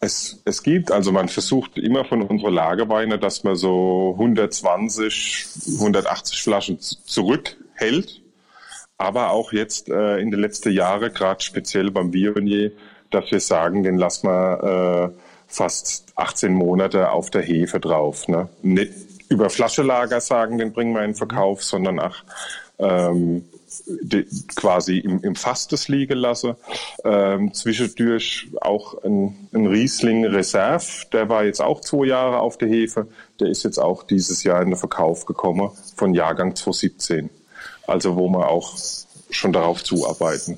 Es, 0.00 0.40
es 0.46 0.62
gibt, 0.62 0.90
also 0.90 1.12
man 1.12 1.28
versucht 1.28 1.76
immer 1.76 2.06
von 2.06 2.22
unserer 2.22 2.50
Lagerweine, 2.50 3.18
dass 3.18 3.44
man 3.44 3.56
so 3.56 4.12
120, 4.14 5.46
180 5.74 6.42
Flaschen 6.42 6.78
zurückhält. 6.80 8.22
Aber 9.00 9.30
auch 9.30 9.54
jetzt 9.54 9.88
äh, 9.88 10.18
in 10.18 10.30
den 10.30 10.40
letzten 10.40 10.72
Jahren, 10.72 11.14
gerade 11.14 11.42
speziell 11.42 11.90
beim 11.90 12.12
Viognier, 12.12 12.70
dass 13.10 13.30
wir 13.30 13.40
sagen, 13.40 13.82
den 13.82 13.96
lassen 13.96 14.28
wir 14.28 15.14
äh, 15.16 15.20
fast 15.46 16.12
18 16.16 16.52
Monate 16.52 17.10
auf 17.10 17.30
der 17.30 17.40
Hefe 17.40 17.80
drauf. 17.80 18.28
Ne? 18.28 18.50
Nicht 18.60 18.92
über 19.30 19.48
Flaschelager 19.48 20.20
sagen, 20.20 20.58
den 20.58 20.74
bringen 20.74 20.92
wir 20.94 21.02
in 21.02 21.14
Verkauf, 21.14 21.64
sondern 21.64 21.98
auch 21.98 22.16
ähm, 22.78 23.46
die, 23.86 24.26
quasi 24.54 24.98
im, 24.98 25.22
im 25.22 25.34
Fass 25.34 25.66
das 25.66 25.88
liegen 25.88 26.18
lasse. 26.18 26.58
Ähm, 27.02 27.54
zwischendurch 27.54 28.48
auch 28.60 29.02
ein, 29.02 29.48
ein 29.54 29.66
Riesling 29.66 30.26
Reserve, 30.26 31.06
der 31.10 31.30
war 31.30 31.44
jetzt 31.44 31.62
auch 31.62 31.80
zwei 31.80 32.04
Jahre 32.04 32.40
auf 32.40 32.58
der 32.58 32.68
Hefe. 32.68 33.06
Der 33.40 33.48
ist 33.48 33.62
jetzt 33.62 33.78
auch 33.78 34.02
dieses 34.02 34.44
Jahr 34.44 34.60
in 34.60 34.68
den 34.68 34.76
Verkauf 34.76 35.24
gekommen 35.24 35.70
von 35.96 36.12
Jahrgang 36.12 36.54
2017. 36.54 37.30
Also 37.90 38.16
wo 38.16 38.28
wir 38.28 38.48
auch 38.48 38.76
schon 39.30 39.52
darauf 39.52 39.82
zuarbeiten. 39.82 40.56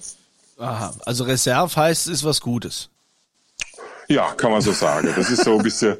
Aha, 0.58 0.94
also 1.06 1.24
Reserve 1.24 1.74
heißt, 1.74 2.08
ist 2.08 2.24
was 2.24 2.40
Gutes. 2.40 2.90
Ja, 4.08 4.32
kann 4.34 4.52
man 4.52 4.60
so 4.60 4.72
sagen. 4.72 5.08
Das 5.16 5.30
ist 5.30 5.44
so 5.44 5.56
ein 5.56 5.62
bisschen, 5.62 5.96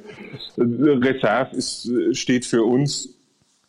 Reserve 0.59 1.57
ist, 1.57 1.89
steht 2.13 2.45
für 2.45 2.63
uns, 2.65 3.09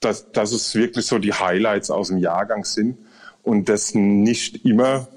dass, 0.02 0.32
dass 0.32 0.52
es 0.52 0.76
wirklich 0.76 1.06
so 1.06 1.20
die 1.20 1.34
Highlights 1.34 1.90
aus 1.90 2.10
dem 2.10 2.18
Jahrgang 2.18 2.66
sind 2.66 2.98
und 3.44 3.70
das 3.70 3.96
nicht 3.96 4.66
immer 4.66 5.08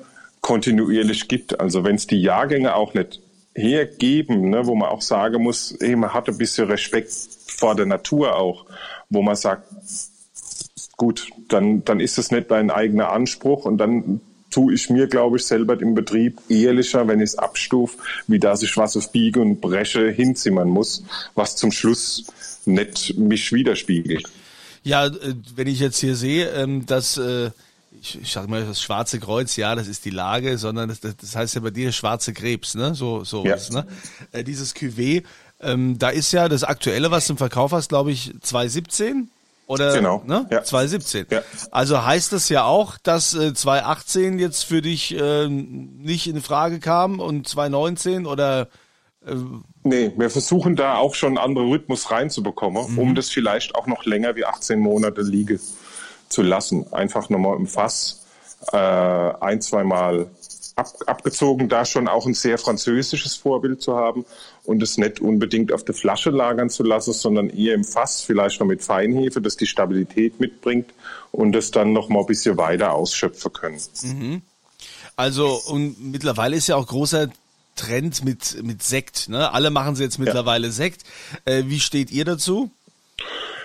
kontinuierlich 0.40 1.26
gibt. 1.26 1.58
Also 1.58 1.82
wenn 1.82 1.96
es 1.96 2.06
die 2.06 2.22
Jahrgänge 2.22 2.76
auch 2.76 2.94
nicht 2.94 3.20
hergeben, 3.54 4.50
ne, 4.50 4.66
wo 4.66 4.76
man 4.76 4.88
auch 4.90 5.02
sagen 5.02 5.42
muss, 5.42 5.76
hey, 5.80 5.96
man 5.96 6.14
hat 6.14 6.28
ein 6.28 6.38
bisschen 6.38 6.68
Respekt 6.68 7.10
vor 7.48 7.74
der 7.74 7.86
Natur 7.86 8.36
auch, 8.36 8.66
wo 9.10 9.22
man 9.22 9.34
sagt, 9.34 9.66
gut, 10.96 11.28
dann, 11.48 11.84
dann 11.84 12.00
ist 12.00 12.18
es 12.18 12.30
nicht 12.30 12.50
dein 12.50 12.70
eigener 12.70 13.12
Anspruch 13.12 13.64
und 13.64 13.78
dann 13.78 14.20
tue 14.50 14.74
ich 14.74 14.90
mir, 14.90 15.06
glaube 15.06 15.36
ich, 15.36 15.44
selber 15.44 15.80
im 15.80 15.94
Betrieb 15.94 16.40
ehrlicher, 16.48 17.06
wenn 17.08 17.20
ich 17.20 17.30
es 17.30 17.38
abstufe, 17.38 17.98
wie 18.26 18.38
dass 18.38 18.62
ich 18.62 18.76
was 18.76 18.96
auf 18.96 19.12
Biege 19.12 19.40
und 19.40 19.60
Breche 19.60 20.10
hinzimmern 20.10 20.68
muss, 20.68 21.04
was 21.34 21.56
zum 21.56 21.72
Schluss 21.72 22.26
nicht 22.64 23.16
mich 23.18 23.52
widerspiegelt. 23.52 24.28
Ja, 24.82 25.06
äh, 25.06 25.34
wenn 25.54 25.66
ich 25.66 25.80
jetzt 25.80 25.98
hier 25.98 26.14
sehe, 26.14 26.48
ähm, 26.50 26.86
dass 26.86 27.18
äh, 27.18 27.50
ich, 28.00 28.20
ich 28.22 28.32
sag 28.32 28.48
mal, 28.48 28.64
das 28.64 28.80
Schwarze 28.80 29.18
Kreuz, 29.18 29.56
ja, 29.56 29.74
das 29.74 29.88
ist 29.88 30.04
die 30.04 30.10
Lage, 30.10 30.58
sondern 30.58 30.88
das, 30.88 31.00
das 31.00 31.34
heißt 31.34 31.54
ja 31.54 31.60
bei 31.60 31.70
dir 31.70 31.92
Schwarze 31.92 32.32
Krebs, 32.32 32.74
ne? 32.74 32.94
So, 32.94 33.24
so 33.24 33.44
ja. 33.44 33.54
was, 33.54 33.70
ne? 33.70 33.86
Äh, 34.32 34.44
dieses 34.44 34.74
Cuvée, 34.74 35.24
ähm, 35.60 35.98
da 35.98 36.10
ist 36.10 36.32
ja 36.32 36.48
das 36.48 36.64
Aktuelle, 36.64 37.10
was 37.10 37.26
du 37.26 37.32
im 37.32 37.36
Verkauf 37.36 37.72
hast, 37.72 37.88
glaube 37.88 38.12
ich, 38.12 38.32
2017. 38.40 39.30
Oder 39.66 39.94
genau. 39.94 40.23
ne? 40.25 40.46
ja. 40.50 40.62
2017. 40.62 41.26
Ja. 41.30 41.42
Also 41.73 42.04
heißt 42.04 42.32
das 42.32 42.49
ja 42.49 42.64
auch, 42.64 42.99
dass 43.02 43.35
äh, 43.35 43.52
2018 43.52 44.38
jetzt 44.38 44.64
für 44.64 44.80
dich 44.80 45.18
äh, 45.18 45.49
nicht 45.49 46.28
in 46.28 46.40
Frage 46.40 46.78
kam 46.78 47.18
und 47.18 47.49
2019 47.49 48.26
oder 48.26 48.68
äh, 49.26 49.35
Nee, 49.82 50.12
wir 50.16 50.30
versuchen 50.30 50.76
da 50.76 50.96
auch 50.96 51.14
schon 51.14 51.30
einen 51.30 51.38
anderen 51.38 51.70
Rhythmus 51.70 52.11
reinzubekommen, 52.11 52.92
mhm. 52.92 52.99
um 52.99 53.14
das 53.14 53.30
vielleicht 53.30 53.75
auch 53.75 53.87
noch 53.87 54.04
länger 54.04 54.37
wie 54.37 54.44
18 54.44 54.78
Monate 54.78 55.23
liege 55.23 55.61
zu 56.28 56.42
lassen. 56.42 56.92
Einfach 56.92 57.28
nochmal 57.28 57.56
im 57.56 57.66
Fass 57.66 58.26
äh, 58.73 58.76
ein, 58.76 59.61
zweimal 59.61 60.28
ab, 60.76 60.92
abgezogen, 61.06 61.68
da 61.68 61.85
schon 61.85 62.06
auch 62.06 62.26
ein 62.26 62.35
sehr 62.35 62.59
französisches 62.59 63.35
Vorbild 63.35 63.83
zu 63.83 63.97
haben 63.97 64.25
und 64.64 64.83
es 64.83 64.99
nicht 64.99 65.21
unbedingt 65.21 65.73
auf 65.73 65.85
der 65.85 65.95
Flasche 65.95 66.30
lagern 66.30 66.71
zu 66.71 66.83
lassen, 66.83 67.14
sondern 67.14 67.49
eher 67.49 67.75
im 67.75 67.85
Fass, 67.85 68.21
vielleicht 68.21 68.61
noch 68.61 68.66
mit 68.66 68.83
Feinhefe, 68.83 69.40
das 69.40 69.56
die 69.56 69.66
Stabilität 69.66 70.38
mitbringt 70.38 70.92
und 71.33 71.56
es 71.56 71.71
dann 71.71 71.92
noch 71.92 72.09
mal 72.09 72.21
ein 72.21 72.26
bisschen 72.26 72.59
weiter 72.59 72.92
ausschöpfen 72.92 73.52
können. 73.52 73.80
Mhm. 74.02 74.42
Also 75.16 75.61
und 75.66 75.97
mittlerweile 75.99 76.56
ist 76.56 76.66
ja 76.66 76.76
auch 76.76 76.87
großer 76.87 77.30
Trend 77.75 78.25
mit 78.25 78.62
mit 78.62 78.83
Sekt. 78.83 79.28
Ne? 79.30 79.52
Alle 79.52 79.71
machen 79.71 79.97
sie 79.97 80.04
jetzt 80.04 80.18
mittlerweile 80.18 80.66
ja. 80.66 80.73
Sekt. 80.73 81.04
Äh, 81.47 81.64
wie 81.66 81.80
steht 81.80 82.11
ihr 82.11 82.26
dazu? 82.26 82.71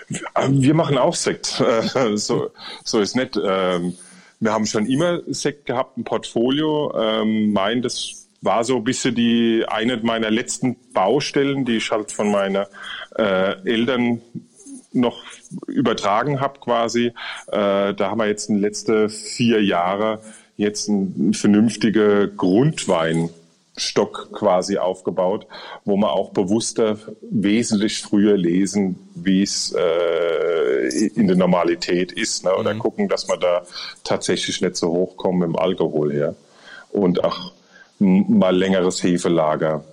Wir 0.08 0.74
machen 0.74 0.98
auch 0.98 1.16
Sekt. 1.16 1.62
so, 2.16 2.52
so 2.86 3.00
ist 3.00 3.16
nett. 3.16 3.38
Ähm, 3.42 3.98
wir 4.42 4.52
haben 4.52 4.66
schon 4.66 4.88
immer 4.88 5.22
Sekt 5.28 5.68
gehabt, 5.68 5.98
ein 5.98 6.04
Portfolio. 6.04 6.94
Ähm, 7.00 7.54
mein, 7.54 7.82
das 7.82 8.28
war 8.42 8.64
so 8.64 8.78
ein 8.78 8.84
bisschen 8.84 9.14
die, 9.14 9.64
eine 9.68 9.98
meiner 9.98 10.32
letzten 10.32 10.76
Baustellen, 10.94 11.64
die 11.64 11.78
ich 11.78 11.92
halt 11.92 12.12
von 12.12 12.32
meinen 12.32 12.66
äh, 13.18 13.70
Eltern 13.70 14.20
noch 14.94 15.24
übertragen 15.68 16.42
habe 16.42 16.60
quasi. 16.60 17.14
Äh, 17.48 17.94
da 17.94 18.10
haben 18.10 18.18
wir 18.18 18.28
jetzt 18.28 18.50
in 18.50 18.56
den 18.56 18.62
letzten 18.62 19.10
vier 19.10 19.64
Jahren 19.64 20.18
jetzt 20.58 20.90
einen 20.90 21.34
vernünftigen 21.36 22.36
Grundwein 22.36 23.30
Stock 23.82 24.32
quasi 24.32 24.78
aufgebaut, 24.78 25.48
wo 25.86 25.98
man 25.98 26.10
auch 26.10 26.32
bewusster 26.32 26.98
wesentlich 27.22 28.02
früher 28.02 28.38
lesen, 28.38 29.10
wie 29.16 29.44
es 29.44 29.74
äh, 29.78 31.08
in 31.16 31.28
der 31.28 31.36
Normalität 31.36 32.12
ist, 32.12 32.44
ne? 32.44 32.56
oder 32.56 32.74
mhm. 32.74 32.80
gucken, 32.80 33.08
dass 33.10 33.28
man 33.28 33.40
da 33.40 33.64
tatsächlich 34.04 34.62
nicht 34.62 34.76
so 34.76 34.90
hochkommen 34.90 35.50
im 35.50 35.56
Alkohol 35.56 36.14
her 36.14 36.36
und 36.92 37.24
auch 37.24 37.52
mal 38.00 38.56
längeres 38.56 39.04
Hefelager 39.04 39.84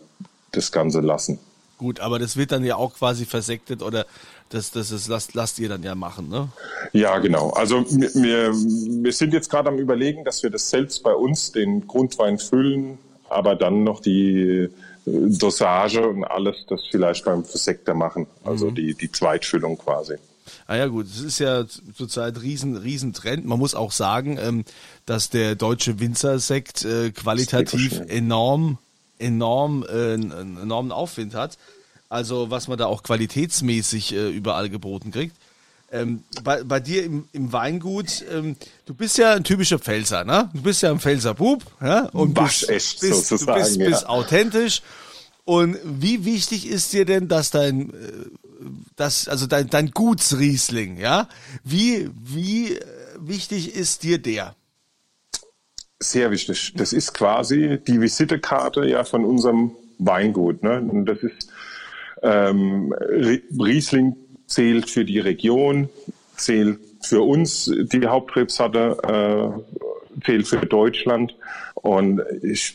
das 0.52 0.72
Ganze 0.72 1.00
lassen. 1.00 1.38
Gut, 1.78 2.00
aber 2.00 2.18
das 2.18 2.36
wird 2.36 2.50
dann 2.50 2.64
ja 2.64 2.76
auch 2.76 2.94
quasi 2.94 3.24
versektet 3.24 3.82
oder 3.82 4.06
das, 4.50 4.70
das 4.72 4.90
ist, 4.90 5.08
lasst, 5.08 5.34
lasst 5.34 5.58
ihr 5.58 5.68
dann 5.68 5.82
ja 5.82 5.94
machen, 5.94 6.28
ne? 6.28 6.48
Ja, 6.92 7.18
genau. 7.18 7.50
Also 7.50 7.84
wir, 7.88 8.52
wir 8.52 9.12
sind 9.12 9.32
jetzt 9.32 9.50
gerade 9.50 9.68
am 9.68 9.78
überlegen, 9.78 10.24
dass 10.24 10.42
wir 10.42 10.50
das 10.50 10.70
selbst 10.70 11.02
bei 11.02 11.12
uns, 11.12 11.52
den 11.52 11.86
Grundwein 11.86 12.38
füllen, 12.38 12.98
aber 13.30 13.54
dann 13.54 13.84
noch 13.84 14.00
die 14.00 14.68
äh, 14.68 14.70
Dosage 15.06 16.06
und 16.06 16.24
alles 16.24 16.64
das 16.68 16.82
vielleicht 16.90 17.24
beim 17.24 17.44
Versekter 17.44 17.94
machen, 17.94 18.26
also 18.44 18.70
mhm. 18.70 18.74
die, 18.74 18.94
die 18.94 19.10
Zweitfüllung 19.10 19.78
quasi. 19.78 20.16
Ah 20.66 20.76
ja 20.76 20.86
gut, 20.86 21.06
es 21.06 21.20
ist 21.20 21.38
ja 21.38 21.64
zurzeit 21.94 22.40
riesen 22.40 22.76
riesen 22.76 23.12
Trend. 23.12 23.46
Man 23.46 23.58
muss 23.58 23.74
auch 23.74 23.92
sagen, 23.92 24.38
ähm, 24.40 24.64
dass 25.06 25.30
der 25.30 25.54
deutsche 25.54 26.00
Winzersekt 26.00 26.84
äh, 26.84 27.10
qualitativ 27.10 28.00
enorm 28.08 28.78
enorm 29.18 29.84
äh, 29.88 30.14
einen 30.14 30.58
enormen 30.58 30.92
Aufwind 30.92 31.34
hat. 31.34 31.58
Also 32.08 32.50
was 32.50 32.68
man 32.68 32.78
da 32.78 32.86
auch 32.86 33.02
qualitätsmäßig 33.02 34.14
äh, 34.14 34.30
überall 34.30 34.70
geboten 34.70 35.10
kriegt. 35.10 35.36
Ähm, 35.90 36.22
bei, 36.44 36.62
bei 36.64 36.80
dir 36.80 37.04
im, 37.04 37.28
im 37.32 37.52
Weingut, 37.52 38.24
ähm, 38.30 38.56
du 38.84 38.94
bist 38.94 39.16
ja 39.16 39.32
ein 39.32 39.44
typischer 39.44 39.78
Pfälzer, 39.78 40.24
ne? 40.24 40.50
Du 40.52 40.62
bist 40.62 40.82
ja 40.82 40.90
ein 40.90 41.00
Pfälzer 41.00 41.34
Bub, 41.34 41.64
ja? 41.80 42.10
Und 42.12 42.34
bist, 42.34 42.68
echt, 42.68 43.00
bist, 43.00 43.26
sozusagen, 43.26 43.58
du 43.58 43.64
bist, 43.64 43.76
ja. 43.76 43.88
bist 43.88 44.06
authentisch. 44.06 44.82
Und 45.44 45.78
wie 45.82 46.26
wichtig 46.26 46.68
ist 46.68 46.92
dir 46.92 47.06
denn, 47.06 47.28
dass 47.28 47.50
dein, 47.50 47.90
äh, 47.90 47.94
das, 48.96 49.28
also 49.28 49.46
dein, 49.46 49.70
dein 49.70 49.90
Gutsriesling, 49.92 50.98
ja? 50.98 51.26
Wie, 51.64 52.10
wie 52.22 52.74
äh, 52.74 52.84
wichtig 53.18 53.74
ist 53.74 54.02
dir 54.02 54.18
der? 54.18 54.54
sehr 56.00 56.30
wichtig. 56.30 56.74
Das 56.76 56.92
ist 56.92 57.14
quasi 57.14 57.78
die 57.86 58.00
Visitekarte 58.00 58.86
ja 58.86 59.04
von 59.04 59.24
unserem 59.24 59.72
Weingut. 59.98 60.62
Ne? 60.62 60.80
Und 60.80 61.06
das 61.06 61.18
ist 61.18 61.50
ähm, 62.22 62.92
Riesling 62.92 64.16
zählt 64.48 64.90
für 64.90 65.04
die 65.04 65.20
Region, 65.20 65.88
zählt 66.36 66.80
für 67.00 67.22
uns 67.22 67.70
die 67.92 68.06
Hauptrebsorte, 68.06 68.96
äh, 69.04 70.24
zählt 70.24 70.48
für 70.48 70.66
Deutschland. 70.66 71.36
Und 71.74 72.20
ich, 72.42 72.74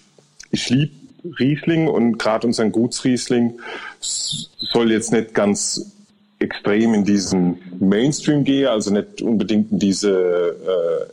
ich 0.51 0.69
liebe 0.69 0.93
Riesling 1.39 1.87
und 1.87 2.17
gerade 2.17 2.47
unseren 2.47 2.71
Gutsriesling 2.71 3.59
soll 3.99 4.91
jetzt 4.91 5.11
nicht 5.11 5.33
ganz 5.33 5.91
extrem 6.39 6.93
in 6.93 7.05
diesen 7.05 7.57
Mainstream 7.79 8.43
gehen, 8.43 8.67
also 8.67 8.91
nicht 8.91 9.21
unbedingt 9.21 9.71
in 9.71 9.79
diese 9.79 11.07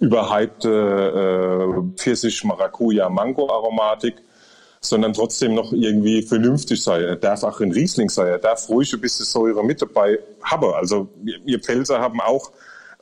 äh, 0.00 0.04
überhypte 0.04 0.70
äh, 1.68 1.98
Pfirsich, 1.98 2.44
Maracuja, 2.44 3.08
Mango-Aromatik, 3.10 4.14
sondern 4.88 5.12
trotzdem 5.12 5.54
noch 5.54 5.72
irgendwie 5.72 6.22
vernünftig 6.22 6.82
sein. 6.82 7.02
Er 7.02 7.16
darf 7.16 7.42
auch 7.42 7.60
ein 7.60 7.72
Riesling 7.72 8.08
sein, 8.08 8.28
er 8.28 8.38
darf 8.38 8.68
ruhig 8.68 8.92
ein 8.92 9.00
bisschen 9.00 9.26
Säure 9.26 9.64
mit 9.64 9.82
dabei 9.82 10.18
haben. 10.42 10.72
Also 10.74 11.08
wir, 11.22 11.38
wir 11.44 11.60
Pfälzer 11.60 12.00
haben 12.00 12.20
auch 12.20 12.52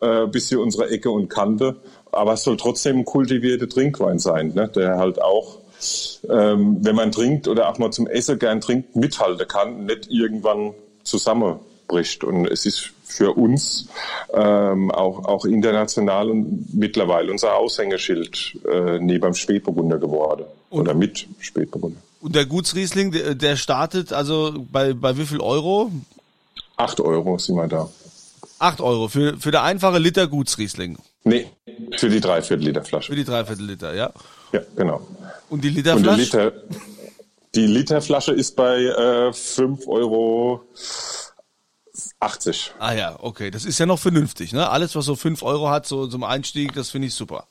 äh, 0.00 0.24
ein 0.24 0.30
bisschen 0.30 0.60
unsere 0.60 0.88
Ecke 0.90 1.10
und 1.10 1.28
Kante, 1.28 1.76
aber 2.12 2.34
es 2.34 2.42
soll 2.42 2.56
trotzdem 2.56 2.98
ein 2.98 3.04
kultivierter 3.04 3.68
Trinkwein 3.68 4.18
sein, 4.18 4.52
ne? 4.54 4.68
der 4.68 4.98
halt 4.98 5.20
auch 5.20 5.64
ähm, 6.30 6.78
wenn 6.80 6.96
man 6.96 7.12
trinkt 7.12 7.48
oder 7.48 7.68
auch 7.68 7.78
mal 7.78 7.90
zum 7.90 8.06
Essen 8.06 8.38
gern 8.38 8.60
trinkt, 8.60 8.96
mithalten 8.96 9.46
kann, 9.46 9.84
nicht 9.86 10.08
irgendwann 10.10 10.74
zusammenbricht. 11.02 12.24
Und 12.24 12.46
es 12.46 12.66
ist 12.66 12.93
für 13.04 13.32
uns 13.32 13.88
ähm, 14.32 14.90
auch, 14.90 15.24
auch 15.24 15.44
international 15.44 16.30
und 16.30 16.74
mittlerweile 16.74 17.30
unser 17.30 17.54
Aushängeschild 17.56 18.58
äh, 18.66 18.98
neben 18.98 19.22
dem 19.22 19.34
Spätburgunder 19.34 19.98
geworden. 19.98 20.44
Und, 20.70 20.80
oder 20.80 20.94
mit 20.94 21.26
Spätburgunder. 21.38 22.00
Und 22.20 22.34
der 22.34 22.46
Gutsriesling, 22.46 23.12
der, 23.12 23.34
der 23.34 23.56
startet 23.56 24.12
also 24.12 24.66
bei, 24.72 24.94
bei 24.94 25.16
wie 25.18 25.26
viel 25.26 25.40
Euro? 25.40 25.92
Acht 26.76 27.00
Euro 27.00 27.38
sind 27.38 27.56
wir 27.56 27.68
da. 27.68 27.88
Acht 28.58 28.80
Euro 28.80 29.08
für, 29.08 29.36
für 29.38 29.50
der 29.50 29.62
einfache 29.62 29.98
Liter 29.98 30.26
Gutsriesling? 30.26 30.96
Nee, 31.24 31.46
für 31.96 32.08
die 32.08 32.20
Dreiviertel 32.20 32.64
Liter 32.64 32.82
Flasche. 32.82 33.12
Für 33.12 33.16
die 33.16 33.24
Dreiviertel 33.24 33.66
Liter, 33.66 33.94
ja. 33.94 34.10
Ja, 34.52 34.60
genau. 34.76 35.06
Und 35.50 35.64
die 35.64 35.70
Literflasche? 35.70 36.10
Und 36.10 36.18
Liter, 36.18 36.52
die 37.54 37.66
Literflasche 37.66 38.32
ist 38.32 38.56
bei 38.56 38.82
äh, 38.82 39.30
5,80 39.30 39.86
Euro. 39.86 40.62
Ah 42.78 42.94
ja, 42.94 43.16
okay. 43.20 43.50
Das 43.50 43.64
ist 43.64 43.78
ja 43.78 43.86
noch 43.86 43.98
vernünftig. 43.98 44.52
Ne? 44.52 44.68
Alles, 44.68 44.94
was 44.96 45.04
so 45.04 45.14
5 45.14 45.42
Euro 45.42 45.70
hat, 45.70 45.86
so 45.86 46.06
zum 46.06 46.24
Einstieg, 46.24 46.74
das 46.74 46.90
finde 46.90 47.08
ich 47.08 47.14
super. 47.14 47.46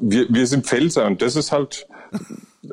Wir, 0.00 0.26
wir 0.28 0.46
sind 0.46 0.66
Pfälzer 0.66 1.06
und 1.06 1.22
das 1.22 1.34
ist 1.34 1.50
halt, 1.50 1.88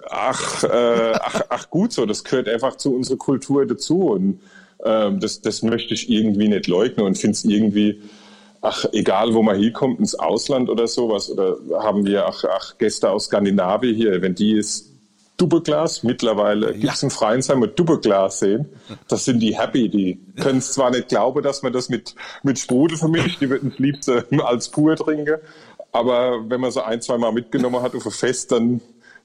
ach, 0.10 0.63
äh, 0.63 1.13
ach, 1.19 1.41
ach 1.50 1.69
gut 1.69 1.91
so, 1.91 2.05
das 2.05 2.24
gehört 2.24 2.48
einfach 2.48 2.75
zu 2.75 2.93
unserer 2.96 3.17
Kultur 3.17 3.65
dazu 3.65 4.12
und 4.12 4.41
ähm, 4.86 5.19
das, 5.19 5.41
das 5.41 5.63
möchte 5.63 5.93
ich 5.93 6.10
irgendwie 6.10 6.48
nicht 6.48 6.67
leugnen 6.67 7.05
und 7.05 7.17
finde 7.17 7.34
es 7.34 7.43
irgendwie, 7.46 8.01
ach, 8.62 8.86
egal 8.91 9.34
wo 9.34 9.41
man 9.41 9.60
hinkommt, 9.60 10.00
ins 10.00 10.15
Ausland 10.15 10.69
oder 10.69 10.88
sowas, 10.88 11.29
oder 11.29 11.58
haben 11.79 12.05
wir 12.05 12.27
ach, 12.27 12.43
ach 12.50 12.77
Gäste 12.77 13.10
aus 13.10 13.25
Skandinavien 13.25 13.96
hier, 13.96 14.22
wenn 14.22 14.36
die 14.36 14.53
ist 14.53 14.88
Doppelglas. 15.41 16.03
Mittlerweile 16.03 16.74
gibt 16.74 16.93
es 16.93 17.03
in 17.03 17.10
Freinsheim 17.10 17.60
mit 17.60 17.77
Doppelglas 17.77 18.39
sehen. 18.39 18.69
Das 19.08 19.25
sind 19.25 19.39
die 19.39 19.58
happy. 19.58 19.89
Die 19.89 20.19
können 20.41 20.60
es 20.60 20.74
zwar 20.74 20.91
nicht 20.91 21.10
glauben, 21.10 21.41
dass 21.41 21.63
man 21.63 21.74
das 21.74 21.89
mit, 21.89 22.15
mit 22.43 22.60
Sprudel 22.60 22.98
vermischt, 22.98 23.41
die 23.41 23.50
würden 23.50 23.72
es 23.74 23.79
liebste 23.79 24.25
als 24.43 24.69
pur 24.69 24.96
trinken. 24.96 25.38
Aber 25.91 26.50
wenn 26.50 26.62
man 26.62 26.72
so 26.72 26.81
ein, 26.81 27.01
zwei 27.01 27.17
Mal 27.17 27.31
mitgenommen 27.31 27.81
hat 27.81 27.96
auf 27.96 28.05
ein 28.05 28.12
Fest, 28.12 28.51
dann 28.51 28.81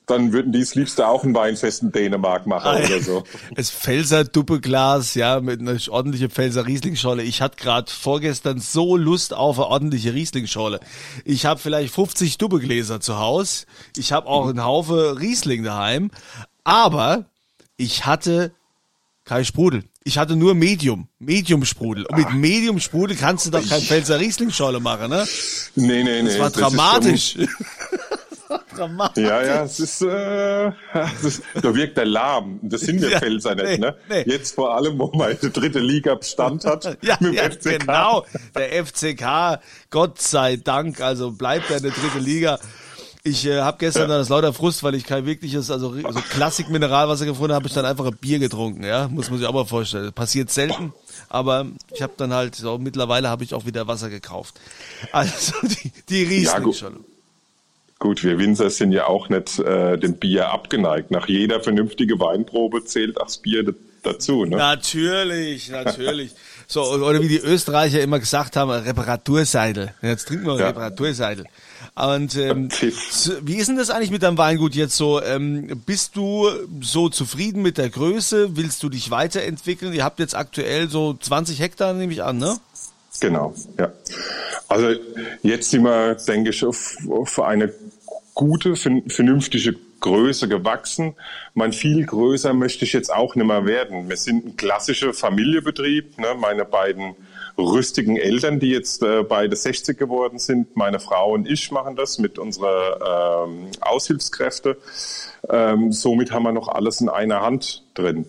dann 0.07 0.33
würden 0.33 0.53
die 0.53 0.61
es 0.61 0.75
liebste 0.75 1.09
auch 1.09 1.25
ein 1.25 1.35
Weinfest 1.35 1.83
in 1.83 1.93
Dänemark 1.93 2.47
machen 2.47 2.67
ah, 2.67 2.77
oder 2.77 3.01
so. 3.01 3.25
Das 3.55 3.71
Pfälzer 3.71 4.25
Doppelglas, 4.25 5.15
ja, 5.15 5.41
mit 5.41 5.61
einer 5.61 5.79
ordentlichen 5.89 6.31
Pfälzer 6.31 6.67
Rieslingschorle. 6.67 7.23
Ich 7.23 7.41
hatte 7.41 7.57
gerade 7.57 7.91
vorgestern 7.91 8.61
so 8.61 8.97
Lust 8.97 9.33
auf 9.33 9.59
eine 9.59 9.69
ordentliche 9.69 10.13
Rieslingschorle. 10.13 10.81
Ich 11.25 11.47
habe 11.47 11.59
vielleicht 11.59 11.95
50 11.95 12.37
Doppelgläser 12.39 13.01
zu 13.01 13.19
Hause. 13.19 13.67
Ich 13.97 14.13
habe 14.13 14.27
auch 14.27 14.49
einen 14.49 14.65
Haufen 14.65 15.17
Riesling 15.17 15.63
daheim. 15.63 16.11
Aber 16.65 17.27
ich 17.77 18.07
hatte 18.07 18.53
kein 19.25 19.45
Sprudel. 19.45 19.85
Ich 20.07 20.19
hatte 20.19 20.37
nur 20.37 20.55
Medium, 20.55 21.09
Medium 21.19 21.65
Sprudel. 21.65 22.05
Und 22.05 22.19
mit 22.19 22.27
ah. 22.27 22.31
Medium 22.31 22.79
Sprudel 22.79 23.17
kannst 23.17 23.47
du 23.47 23.51
doch 23.51 23.67
kein 23.67 23.81
Pfälzer 23.81 24.21
Riesling-Schorle 24.21 24.81
machen, 24.81 25.09
ne? 25.09 25.27
Nee, 25.77 26.05
nee, 26.05 26.23
nee. 26.23 26.29
Das 26.29 26.39
war 26.39 26.51
dramatisch. 26.51 27.37
Das 27.39 27.49
dramatisch. 28.77 29.25
Ja, 29.25 29.43
ja, 29.43 29.65
es 29.65 29.81
ist, 29.81 30.03
äh, 30.03 30.07
da 30.09 31.75
wirkt 31.75 31.97
der 31.97 32.07
Lahm. 32.07 32.59
Das 32.63 32.83
sind 32.83 33.01
wir 33.01 33.11
ja, 33.11 33.19
Pfälzer 33.19 33.55
nicht, 33.55 33.81
ne? 33.81 33.97
Nee. 34.09 34.25
Jetzt 34.27 34.55
vor 34.55 34.75
allem, 34.75 34.99
wo 34.99 35.11
man 35.15 35.37
die 35.41 35.51
dritte 35.51 35.81
Liga 35.81 36.15
Bestand 36.15 36.65
hat. 36.65 36.85
ja, 37.03 37.17
mit 37.21 37.31
dem 37.31 37.35
ja, 37.35 37.51
FCK. 37.51 37.81
genau. 37.81 38.25
Der 38.55 38.85
FCK, 38.85 39.61
Gott 39.91 40.21
sei 40.21 40.57
Dank, 40.57 41.01
also 41.01 41.31
bleibt 41.31 41.71
er 41.71 41.79
in 41.79 41.83
der 41.85 41.93
dritte 41.93 42.19
Liga. 42.19 42.59
Ich 43.27 43.47
äh, 43.47 43.63
habe 43.63 43.79
gestern 43.79 44.11
ja. 44.11 44.19
das 44.19 44.29
lauter 44.29 44.53
Frust, 44.53 44.83
weil 44.83 44.95
ich 44.95 45.05
kein 45.05 45.25
wirkliches, 45.25 45.71
also 45.71 45.95
so 45.95 46.21
Klassik-Mineralwasser 46.31 47.25
gefunden 47.25 47.55
habe, 47.55 47.63
habe 47.65 47.69
ich 47.69 47.73
dann 47.73 47.87
einfach 47.87 48.05
ein 48.05 48.17
Bier 48.19 48.39
getrunken, 48.39 48.85
ja, 48.85 49.09
muss 49.09 49.31
man 49.31 49.39
sich 49.39 49.49
auch 49.49 49.55
mal 49.55 49.65
vorstellen. 49.65 50.13
Passiert 50.13 50.51
selten, 50.51 50.93
aber 51.31 51.65
ich 51.95 52.03
habe 52.03 52.13
dann 52.19 52.35
halt, 52.35 52.55
so 52.55 52.77
mittlerweile 52.77 53.31
habe 53.31 53.43
ich 53.43 53.55
auch 53.55 53.65
wieder 53.65 53.87
Wasser 53.87 54.11
gekauft. 54.11 54.61
Also 55.11 55.55
die, 55.63 55.91
die 56.11 56.23
Riesling 56.25 56.67
ja, 56.67 56.73
schon. 56.75 57.05
Gut, 58.05 58.23
wir 58.23 58.39
Winzer 58.39 58.69
sind 58.69 58.93
ja 58.93 59.07
auch 59.07 59.31
nicht 59.31 59.59
äh, 59.61 59.97
dem 59.97 60.17
Bier 60.19 60.51
abgeneigt. 60.51 61.11
Nach 61.11 61.27
jeder 61.27 61.61
vernünftigen 61.61 62.21
Weinprobe 62.21 62.85
zählt 62.85 63.19
auch 63.19 63.25
das 63.25 63.39
Bier 63.39 63.65
dazu. 64.03 64.45
Ne? 64.45 64.59
Natürlich, 64.59 65.71
natürlich. 65.71 66.33
so, 66.67 66.83
oder 66.83 67.23
wie 67.23 67.29
die 67.29 67.39
Österreicher 67.39 68.03
immer 68.03 68.19
gesagt 68.19 68.57
haben, 68.57 68.71
Reparaturseidel. 68.71 69.95
Jetzt 70.03 70.29
trinken 70.29 70.45
wir 70.45 70.59
ja. 70.59 70.67
Reparaturseidel. 70.67 71.47
Und 71.95 72.37
ähm, 72.37 72.69
wie 73.41 73.55
ist 73.55 73.69
denn 73.69 73.79
das 73.79 73.89
eigentlich 73.89 74.11
mit 74.11 74.23
deinem 74.23 74.37
Weingut 74.37 74.75
jetzt 74.75 74.99
so? 74.99 75.23
Ähm, 75.23 75.81
bist 75.87 76.15
du 76.15 76.51
so 76.83 77.09
zufrieden 77.09 77.63
mit 77.63 77.79
der 77.79 77.89
Größe? 77.89 78.55
Willst 78.55 78.83
du 78.83 78.91
dich 78.91 79.11
weiterentwickeln? 79.13 79.95
Ihr 79.95 80.05
habt 80.05 80.19
jetzt 80.19 80.37
aktuell 80.37 80.91
so 80.91 81.15
20 81.15 81.59
Hektar, 81.59 81.95
nehme 81.95 82.13
ich 82.13 82.23
an, 82.23 82.37
ne? 82.37 82.59
Genau, 83.21 83.55
ja. 83.79 83.91
Also 84.75 84.89
jetzt 85.45 85.71
sind 85.71 85.85
wir, 85.85 86.17
denke 86.17 86.51
ich, 86.51 86.65
auf, 86.65 86.97
auf 87.09 87.41
eine 87.41 87.73
gute, 88.35 88.75
vernünftige 88.75 89.77
Größe 90.01 90.49
gewachsen. 90.49 91.15
Mein 91.55 91.73
viel 91.73 92.05
größer 92.05 92.53
möchte 92.55 92.85
ich 92.85 92.93
jetzt 92.93 93.15
auch 93.15 93.37
nicht 93.37 93.47
mehr 93.47 93.67
werden. 93.67 94.09
Wir 94.09 94.17
sind 94.17 94.45
ein 94.45 94.57
klassischer 94.57 95.15
Familienbetrieb. 95.15 96.19
Ne? 96.19 96.35
Meine 96.41 96.65
beiden 96.65 97.15
rüstigen 97.57 98.17
Eltern, 98.17 98.59
die 98.59 98.71
jetzt 98.71 99.05
äh, 99.05 99.23
beide 99.23 99.55
60 99.55 99.97
geworden 99.97 100.41
sind, 100.41 100.77
meine 100.77 100.99
Frau 100.99 101.35
und 101.35 101.49
ich 101.49 101.71
machen 101.71 101.95
das 101.95 102.19
mit 102.19 102.41
unserer 102.41 103.47
ähm, 103.47 103.69
Aushilfskräfte. 103.81 104.77
Ähm, 105.49 105.93
somit 105.93 106.33
haben 106.33 106.43
wir 106.43 106.53
noch 106.53 106.67
alles 106.67 107.01
in 107.01 107.09
einer 107.09 107.43
Hand 107.43 107.85
drin. 107.95 108.27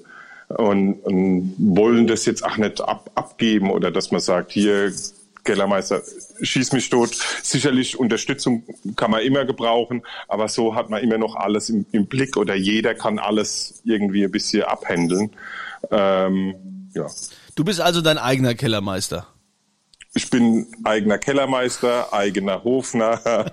Und, 0.50 1.00
und 1.00 1.56
wollen 1.58 2.06
das 2.06 2.28
jetzt 2.28 2.46
auch 2.46 2.58
nicht 2.58 2.80
ab, 2.82 3.10
abgeben 3.16 3.72
oder 3.72 3.90
dass 3.90 4.12
man 4.12 4.22
sagt, 4.22 4.52
hier 4.52 4.92
Kellermeister, 5.46 6.02
schieß 6.42 6.72
mich 6.74 6.90
tot. 6.90 7.16
Sicherlich 7.44 7.98
Unterstützung 7.98 8.64
kann 8.96 9.12
man 9.12 9.22
immer 9.22 9.46
gebrauchen, 9.46 10.04
aber 10.28 10.48
so 10.48 10.76
hat 10.76 10.90
man 10.90 11.02
immer 11.04 11.18
noch 11.18 11.36
alles 11.36 11.70
im, 11.70 11.86
im 11.92 12.06
Blick 12.08 12.38
oder 12.38 12.56
jeder 12.56 12.94
kann 12.94 13.20
alles 13.20 13.82
irgendwie 13.86 14.24
ein 14.24 14.32
bisschen 14.32 14.64
abhändeln. 14.64 15.32
Ähm, 15.92 16.56
ja. 16.94 17.08
Du 17.56 17.64
bist 17.64 17.82
also 17.82 18.02
dein 18.02 18.18
eigener 18.18 18.56
Kellermeister. 18.56 19.28
Ich 20.18 20.30
bin 20.30 20.66
eigener 20.86 21.18
Kellermeister, 21.18 22.14
eigener 22.14 22.64
Hofner. 22.64 23.20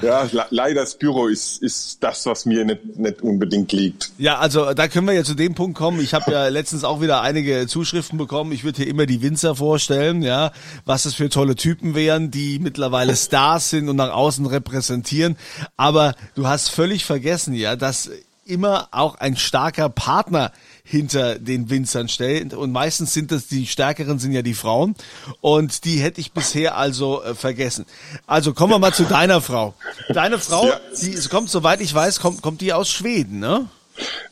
ja, 0.00 0.28
leider 0.50 0.82
das 0.82 0.96
Büro 0.96 1.26
ist, 1.26 1.60
ist 1.60 2.00
das, 2.04 2.24
was 2.26 2.46
mir 2.46 2.64
nicht, 2.64 2.96
nicht 2.96 3.20
unbedingt 3.20 3.72
liegt. 3.72 4.12
Ja, 4.16 4.38
also 4.38 4.72
da 4.72 4.86
können 4.86 5.08
wir 5.08 5.14
ja 5.14 5.24
zu 5.24 5.34
dem 5.34 5.56
Punkt 5.56 5.76
kommen. 5.76 5.98
Ich 6.00 6.14
habe 6.14 6.30
ja 6.30 6.46
letztens 6.50 6.84
auch 6.84 7.00
wieder 7.00 7.20
einige 7.20 7.66
Zuschriften 7.66 8.16
bekommen. 8.16 8.52
Ich 8.52 8.62
würde 8.62 8.76
hier 8.76 8.86
immer 8.86 9.06
die 9.06 9.22
Winzer 9.22 9.56
vorstellen, 9.56 10.22
ja, 10.22 10.52
was 10.84 11.02
das 11.02 11.16
für 11.16 11.28
tolle 11.28 11.56
Typen 11.56 11.96
wären, 11.96 12.30
die 12.30 12.60
mittlerweile 12.60 13.16
Stars 13.16 13.70
sind 13.70 13.88
und 13.88 13.96
nach 13.96 14.12
außen 14.12 14.46
repräsentieren. 14.46 15.36
Aber 15.76 16.14
du 16.36 16.46
hast 16.46 16.68
völlig 16.68 17.04
vergessen, 17.04 17.54
ja, 17.54 17.74
dass 17.74 18.08
immer 18.46 18.88
auch 18.90 19.16
ein 19.16 19.36
starker 19.36 19.88
Partner 19.88 20.52
hinter 20.82 21.38
den 21.38 21.70
Winzern 21.70 22.08
stellt. 22.08 22.54
Und 22.54 22.72
meistens 22.72 23.12
sind 23.12 23.32
das 23.32 23.46
die 23.46 23.66
stärkeren 23.66 24.18
sind 24.18 24.32
ja 24.32 24.42
die 24.42 24.54
Frauen. 24.54 24.94
Und 25.40 25.84
die 25.84 25.98
hätte 25.98 26.20
ich 26.20 26.32
bisher 26.32 26.76
also 26.76 27.22
äh, 27.22 27.34
vergessen. 27.34 27.86
Also 28.26 28.52
kommen 28.52 28.72
wir 28.72 28.78
mal 28.78 28.94
zu 28.94 29.04
deiner 29.04 29.40
Frau. 29.40 29.74
Deine 30.08 30.38
Frau, 30.38 30.66
ja. 30.66 30.80
die 31.00 31.14
kommt, 31.28 31.50
soweit 31.50 31.80
ich 31.80 31.94
weiß, 31.94 32.20
kommt, 32.20 32.42
kommt 32.42 32.60
die 32.60 32.72
aus 32.72 32.90
Schweden, 32.90 33.38
ne? 33.38 33.68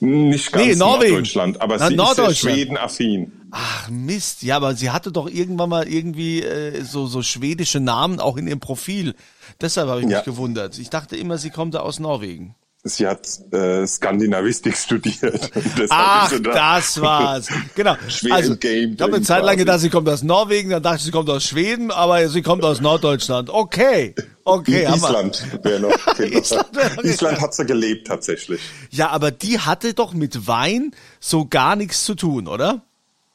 Nicht 0.01 0.51
ganz 0.51 0.67
nee, 0.67 0.75
Norwegen. 0.75 1.13
Norddeutschland, 1.13 1.61
aber 1.61 1.77
Na, 1.79 1.89
sie 2.15 2.23
ist 2.23 2.39
Schweden-affin. 2.39 3.33
Ach 3.53 3.89
Mist, 3.91 4.43
ja, 4.43 4.57
aber 4.57 4.75
sie 4.75 4.91
hatte 4.91 5.13
doch 5.13 5.29
irgendwann 5.29 5.69
mal 5.69 5.87
irgendwie 5.87 6.43
äh, 6.43 6.83
so 6.83 7.07
so 7.07 7.23
schwedische 7.23 7.79
Namen 7.81 8.19
auch 8.19 8.37
in 8.37 8.49
ihrem 8.49 8.61
Profil. 8.61 9.15
Deshalb 9.61 9.89
habe 9.89 10.01
ich 10.01 10.09
Ja. 10.09 10.17
mich 10.19 10.25
gewundert. 10.25 10.79
Ich 10.79 10.91
dachte 10.91 11.17
immer, 11.17 11.39
sie 11.39 11.51
kommt 11.51 11.75
da 11.75 11.81
aus 11.81 12.01
Norwegen. 12.01 12.55
Sie 12.85 13.07
hat 13.07 13.29
äh, 13.53 13.87
Skandinavistik 13.87 14.77
studiert. 14.77 15.53
Ach, 15.89 16.33
da. 16.41 16.79
das 16.79 17.01
war's. 17.01 17.47
Genau. 17.77 17.97
Schwer 18.09 18.35
also, 18.35 18.57
Game 18.57 18.95
ich 18.95 19.01
habe 19.01 19.17
eine 19.17 19.25
Zeit 19.25 19.45
lang 19.45 19.57
gedacht, 19.57 19.81
sie 19.81 19.91
kommt 19.91 20.09
aus 20.09 20.25
Norwegen, 20.25 20.71
dann 20.71 20.83
dachte 20.83 20.97
ich, 20.97 21.05
sie 21.05 21.11
kommt 21.13 21.31
aus 21.31 21.45
Schweden, 21.45 21.93
aber 21.93 22.29
sie 22.29 22.43
kommt 22.43 22.65
aus 22.65 22.81
Norddeutschland. 22.81 23.51
Okay, 23.51 24.17
okay. 24.45 24.89
Island 24.93 25.45
wäre 25.63 25.79
noch. 25.79 25.97
genau. 26.17 26.39
Island 26.41 26.75
wär 26.75 26.97
noch 26.97 27.05
Island 27.05 27.41
hat 27.41 27.55
sie 27.55 27.67
gelebt 27.67 28.09
tatsächlich. 28.09 28.61
Ja, 28.91 29.11
aber 29.11 29.31
die 29.31 29.61
hatte 29.61 29.95
doch 29.95 30.13
mit 30.13 30.49
Wein 30.49 30.93
so 31.21 31.47
gar 31.47 31.77
nichts 31.77 32.05
zu 32.05 32.17
tun, 32.17 32.49
oder? 32.49 32.83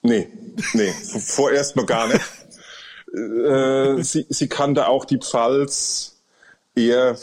Nee, 0.01 0.27
nee, 0.73 0.91
vorerst 0.91 1.77
noch 1.77 1.85
gar 1.85 2.07
nicht. 2.09 2.21
Äh, 3.13 4.03
sie, 4.03 4.25
sie 4.27 4.49
kannte 4.49 4.87
auch 4.87 5.05
die 5.05 5.19
Pfalz 5.19 6.17
eher 6.75 7.17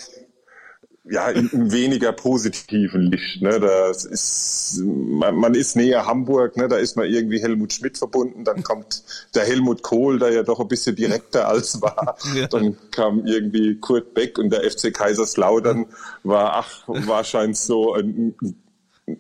ja, 1.04 1.28
in, 1.28 1.48
im 1.50 1.70
weniger 1.72 2.12
positiven 2.12 3.02
Licht. 3.10 3.42
Ne? 3.42 3.60
Das 3.60 4.04
ist, 4.04 4.80
man, 4.84 5.36
man 5.36 5.54
ist 5.54 5.76
näher 5.76 6.06
Hamburg, 6.06 6.56
ne? 6.56 6.68
da 6.68 6.76
ist 6.76 6.96
man 6.96 7.06
irgendwie 7.06 7.40
Helmut 7.40 7.72
Schmidt 7.72 7.98
verbunden, 7.98 8.44
dann 8.44 8.62
kommt 8.62 9.02
der 9.34 9.44
Helmut 9.44 9.82
Kohl, 9.82 10.18
der 10.18 10.32
ja 10.32 10.42
doch 10.42 10.60
ein 10.60 10.68
bisschen 10.68 10.96
direkter 10.96 11.46
als 11.48 11.80
war. 11.82 12.16
Ja. 12.34 12.46
Dann 12.46 12.76
kam 12.90 13.26
irgendwie 13.26 13.78
Kurt 13.78 14.14
Beck 14.14 14.38
und 14.38 14.50
der 14.50 14.68
FC 14.68 14.94
Kaiserslautern 14.94 15.86
war, 16.22 16.54
ach, 16.54 16.84
wahrscheinlich 16.86 17.58
so 17.58 17.94
ein, 17.94 18.34
ein 18.40 18.56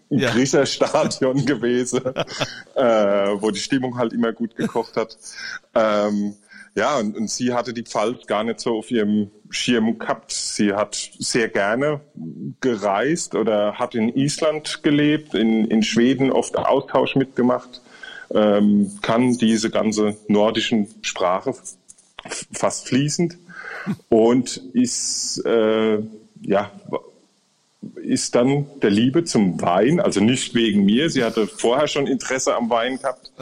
Ja. 0.08 0.30
Griecherstadion 0.30 1.44
gewesen, 1.46 2.00
äh, 2.74 2.82
wo 2.82 3.50
die 3.50 3.60
Stimmung 3.60 3.98
halt 3.98 4.14
immer 4.14 4.32
gut 4.32 4.56
gekocht 4.56 4.96
hat. 4.96 5.18
Ähm, 5.74 6.34
ja, 6.74 6.98
und, 6.98 7.16
und 7.16 7.30
sie 7.30 7.52
hatte 7.52 7.72
die 7.72 7.82
Pfalz 7.82 8.26
gar 8.26 8.42
nicht 8.44 8.60
so 8.60 8.78
auf 8.78 8.90
ihrem 8.90 9.30
Schirm 9.50 9.98
gehabt. 9.98 10.32
Sie 10.32 10.72
hat 10.72 10.94
sehr 11.18 11.48
gerne 11.48 12.00
gereist 12.60 13.34
oder 13.34 13.78
hat 13.78 13.94
in 13.94 14.08
Island 14.08 14.82
gelebt, 14.82 15.34
in, 15.34 15.66
in 15.66 15.82
Schweden 15.82 16.32
oft 16.32 16.56
Austausch 16.56 17.14
mitgemacht, 17.14 17.80
ähm, 18.32 18.90
kann 19.02 19.34
diese 19.38 19.70
ganze 19.70 20.16
nordischen 20.26 20.88
Sprache 21.02 21.54
fast 22.52 22.88
fließend 22.88 23.38
und 24.08 24.56
ist 24.72 25.44
äh, 25.44 25.98
ja 26.42 26.70
ist 27.96 28.34
dann 28.34 28.66
der 28.80 28.90
Liebe 28.90 29.24
zum 29.24 29.60
Wein, 29.60 30.00
also 30.00 30.20
nicht 30.20 30.54
wegen 30.54 30.84
mir, 30.84 31.10
sie 31.10 31.22
hatte 31.22 31.46
vorher 31.46 31.86
schon 31.86 32.06
Interesse 32.06 32.54
am 32.54 32.70
Wein 32.70 32.98
gehabt, 32.98 33.32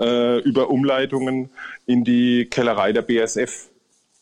äh, 0.00 0.38
über 0.40 0.70
Umleitungen 0.70 1.50
in 1.86 2.04
die 2.04 2.46
Kellerei 2.50 2.92
der 2.92 3.02
BSF 3.02 3.68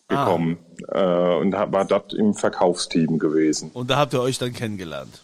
gekommen 0.08 0.58
äh, 0.88 1.34
und 1.36 1.52
war 1.52 1.84
dort 1.84 2.12
im 2.12 2.34
Verkaufsteam 2.34 3.18
gewesen. 3.18 3.70
Und 3.72 3.90
da 3.90 3.96
habt 3.96 4.12
ihr 4.12 4.20
euch 4.20 4.38
dann 4.38 4.52
kennengelernt. 4.52 5.22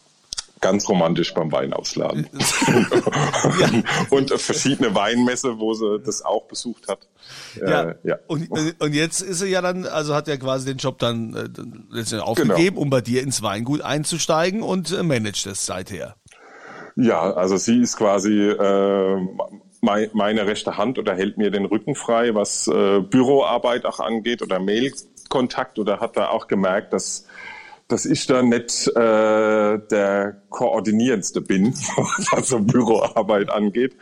Ganz 0.61 0.87
romantisch 0.91 1.33
beim 1.33 1.51
Weinausladen. 1.53 2.27
und 4.11 4.31
verschiedene 4.31 4.95
Weinmesse, 4.95 5.59
wo 5.59 5.73
sie 5.73 6.01
das 6.01 6.23
auch 6.23 6.45
besucht 6.49 6.87
hat. 6.87 7.09
Ja. 7.59 7.83
Äh, 7.83 7.95
ja. 8.03 8.19
Und, 8.27 8.51
und 8.51 8.93
jetzt 8.93 9.23
ist 9.23 9.39
sie 9.39 9.49
ja 9.49 9.63
dann, 9.63 9.87
also 9.87 10.15
hat 10.15 10.29
er 10.29 10.37
quasi 10.37 10.67
den 10.67 10.77
Job 10.77 10.99
dann 10.99 11.35
äh, 11.35 11.49
letztendlich 11.91 12.29
aufgegeben, 12.29 12.77
um 12.77 12.91
bei 12.91 13.01
dir 13.01 13.23
ins 13.23 13.43
Weingut 13.43 13.81
einzusteigen 13.81 14.63
und 14.63 14.93
äh, 14.93 15.03
managt 15.03 15.47
es 15.47 15.65
seither. 15.65 16.17
Ja, 16.97 17.33
also 17.33 17.57
sie 17.57 17.81
ist 17.81 17.97
quasi 17.97 18.51
äh, 18.51 19.17
meine 19.81 20.47
rechte 20.47 20.77
Hand 20.77 20.99
oder 20.99 21.15
hält 21.15 21.39
mir 21.39 21.51
den 21.51 21.65
Rücken 21.65 21.95
frei, 21.95 22.35
was 22.35 22.69
äh, 22.69 23.01
Büroarbeit 23.01 23.87
auch 23.87 24.01
angeht 24.01 24.43
oder 24.43 24.61
Mailkontakt 24.61 25.79
oder 25.79 26.01
hat 26.01 26.17
da 26.17 26.29
auch 26.29 26.49
gemerkt, 26.49 26.93
dass 26.93 27.27
dass 27.91 28.07
ich 28.07 28.25
da 28.27 28.43
nicht 28.43 28.87
äh, 28.87 29.79
der 29.91 30.43
koordinierendste 30.49 31.41
bin, 31.41 31.75
was 32.31 32.49
so 32.49 32.61
Büroarbeit 32.61 33.51
angeht 33.51 33.97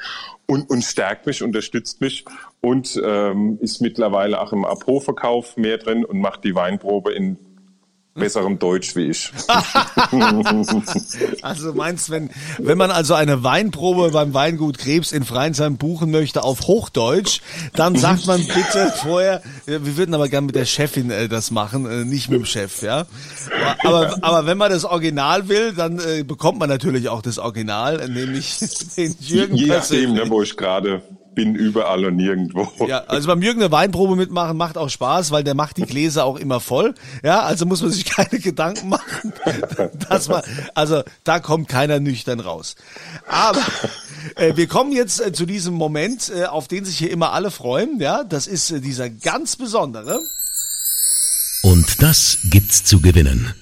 und, 0.46 0.68
und 0.70 0.82
stärkt 0.82 1.26
mich, 1.26 1.42
unterstützt 1.42 2.00
mich 2.00 2.24
und 2.60 3.00
ähm, 3.02 3.58
ist 3.60 3.80
mittlerweile 3.80 4.40
auch 4.40 4.52
im 4.52 4.64
Apo-Verkauf 4.64 5.56
mehr 5.56 5.78
drin 5.78 6.04
und 6.04 6.20
macht 6.20 6.44
die 6.44 6.54
Weinprobe 6.54 7.12
in 7.12 7.38
besserem 8.14 8.58
Deutsch 8.58 8.96
wie 8.96 9.10
ich. 9.10 9.32
Also 11.42 11.72
meinst, 11.72 12.10
wenn, 12.10 12.30
wenn 12.58 12.78
man 12.78 12.90
also 12.90 13.14
eine 13.14 13.42
Weinprobe 13.42 14.10
beim 14.10 14.34
Weingut 14.34 14.78
Krebs 14.78 15.12
in 15.12 15.24
Freinsheim 15.24 15.76
buchen 15.76 16.10
möchte 16.10 16.42
auf 16.42 16.66
Hochdeutsch, 16.66 17.40
dann 17.74 17.96
sagt 17.96 18.26
man 18.26 18.40
bitte 18.40 18.92
vorher, 19.02 19.42
wir 19.66 19.96
würden 19.96 20.14
aber 20.14 20.28
gerne 20.28 20.46
mit 20.46 20.54
der 20.54 20.64
Chefin 20.64 21.10
äh, 21.10 21.28
das 21.28 21.50
machen, 21.50 21.86
äh, 21.86 22.04
nicht 22.04 22.28
mit 22.28 22.40
dem 22.40 22.44
Chef, 22.44 22.82
ja. 22.82 23.06
Aber, 23.84 24.16
aber 24.22 24.46
wenn 24.46 24.58
man 24.58 24.70
das 24.70 24.84
Original 24.84 25.48
will, 25.48 25.72
dann 25.72 25.98
äh, 25.98 26.22
bekommt 26.22 26.58
man 26.58 26.68
natürlich 26.68 27.08
auch 27.08 27.22
das 27.22 27.38
Original, 27.38 28.08
nämlich 28.08 28.58
den 28.96 29.16
Jürgen 29.20 29.54
Je 29.54 29.66
nachdem, 29.66 30.14
ne, 30.14 30.28
wo 30.28 30.42
ich 30.42 30.56
gerade 30.56 31.02
bin, 31.38 31.54
überall 31.54 32.04
und 32.04 32.16
nirgendwo. 32.16 32.68
Ja, 32.88 33.04
also 33.06 33.28
beim 33.28 33.40
Jürgen 33.42 33.62
eine 33.62 33.70
Weinprobe 33.70 34.16
mitmachen 34.16 34.56
macht 34.56 34.76
auch 34.76 34.90
Spaß, 34.90 35.30
weil 35.30 35.44
der 35.44 35.54
macht 35.54 35.76
die 35.76 35.82
Gläser 35.82 36.24
auch 36.24 36.36
immer 36.36 36.58
voll. 36.58 36.96
Ja, 37.22 37.42
also 37.42 37.64
muss 37.64 37.80
man 37.80 37.92
sich 37.92 38.04
keine 38.16 38.40
Gedanken 38.40 38.88
machen, 38.88 39.32
dass 40.08 40.26
man, 40.26 40.42
also 40.74 41.04
da 41.22 41.38
kommt 41.38 41.68
keiner 41.68 42.00
nüchtern 42.00 42.40
raus. 42.40 42.74
Aber 43.28 43.62
äh, 44.34 44.56
wir 44.56 44.66
kommen 44.66 44.90
jetzt 44.90 45.20
äh, 45.20 45.32
zu 45.32 45.46
diesem 45.46 45.74
Moment, 45.74 46.28
äh, 46.34 46.46
auf 46.46 46.66
den 46.66 46.84
sich 46.84 46.98
hier 46.98 47.12
immer 47.12 47.32
alle 47.32 47.52
freuen. 47.52 48.00
Ja, 48.00 48.24
das 48.24 48.48
ist 48.48 48.72
äh, 48.72 48.80
dieser 48.80 49.08
ganz 49.08 49.54
besondere. 49.54 50.18
Und 51.62 52.02
das 52.02 52.38
gibt's 52.50 52.82
zu 52.82 53.00
gewinnen. 53.00 53.54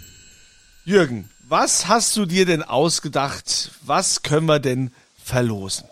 Jürgen, 0.86 1.28
was 1.46 1.88
hast 1.88 2.16
du 2.16 2.24
dir 2.24 2.46
denn 2.46 2.62
ausgedacht? 2.62 3.70
Was 3.82 4.22
können 4.22 4.46
wir 4.46 4.60
denn 4.60 4.92
verlosen? 5.22 5.84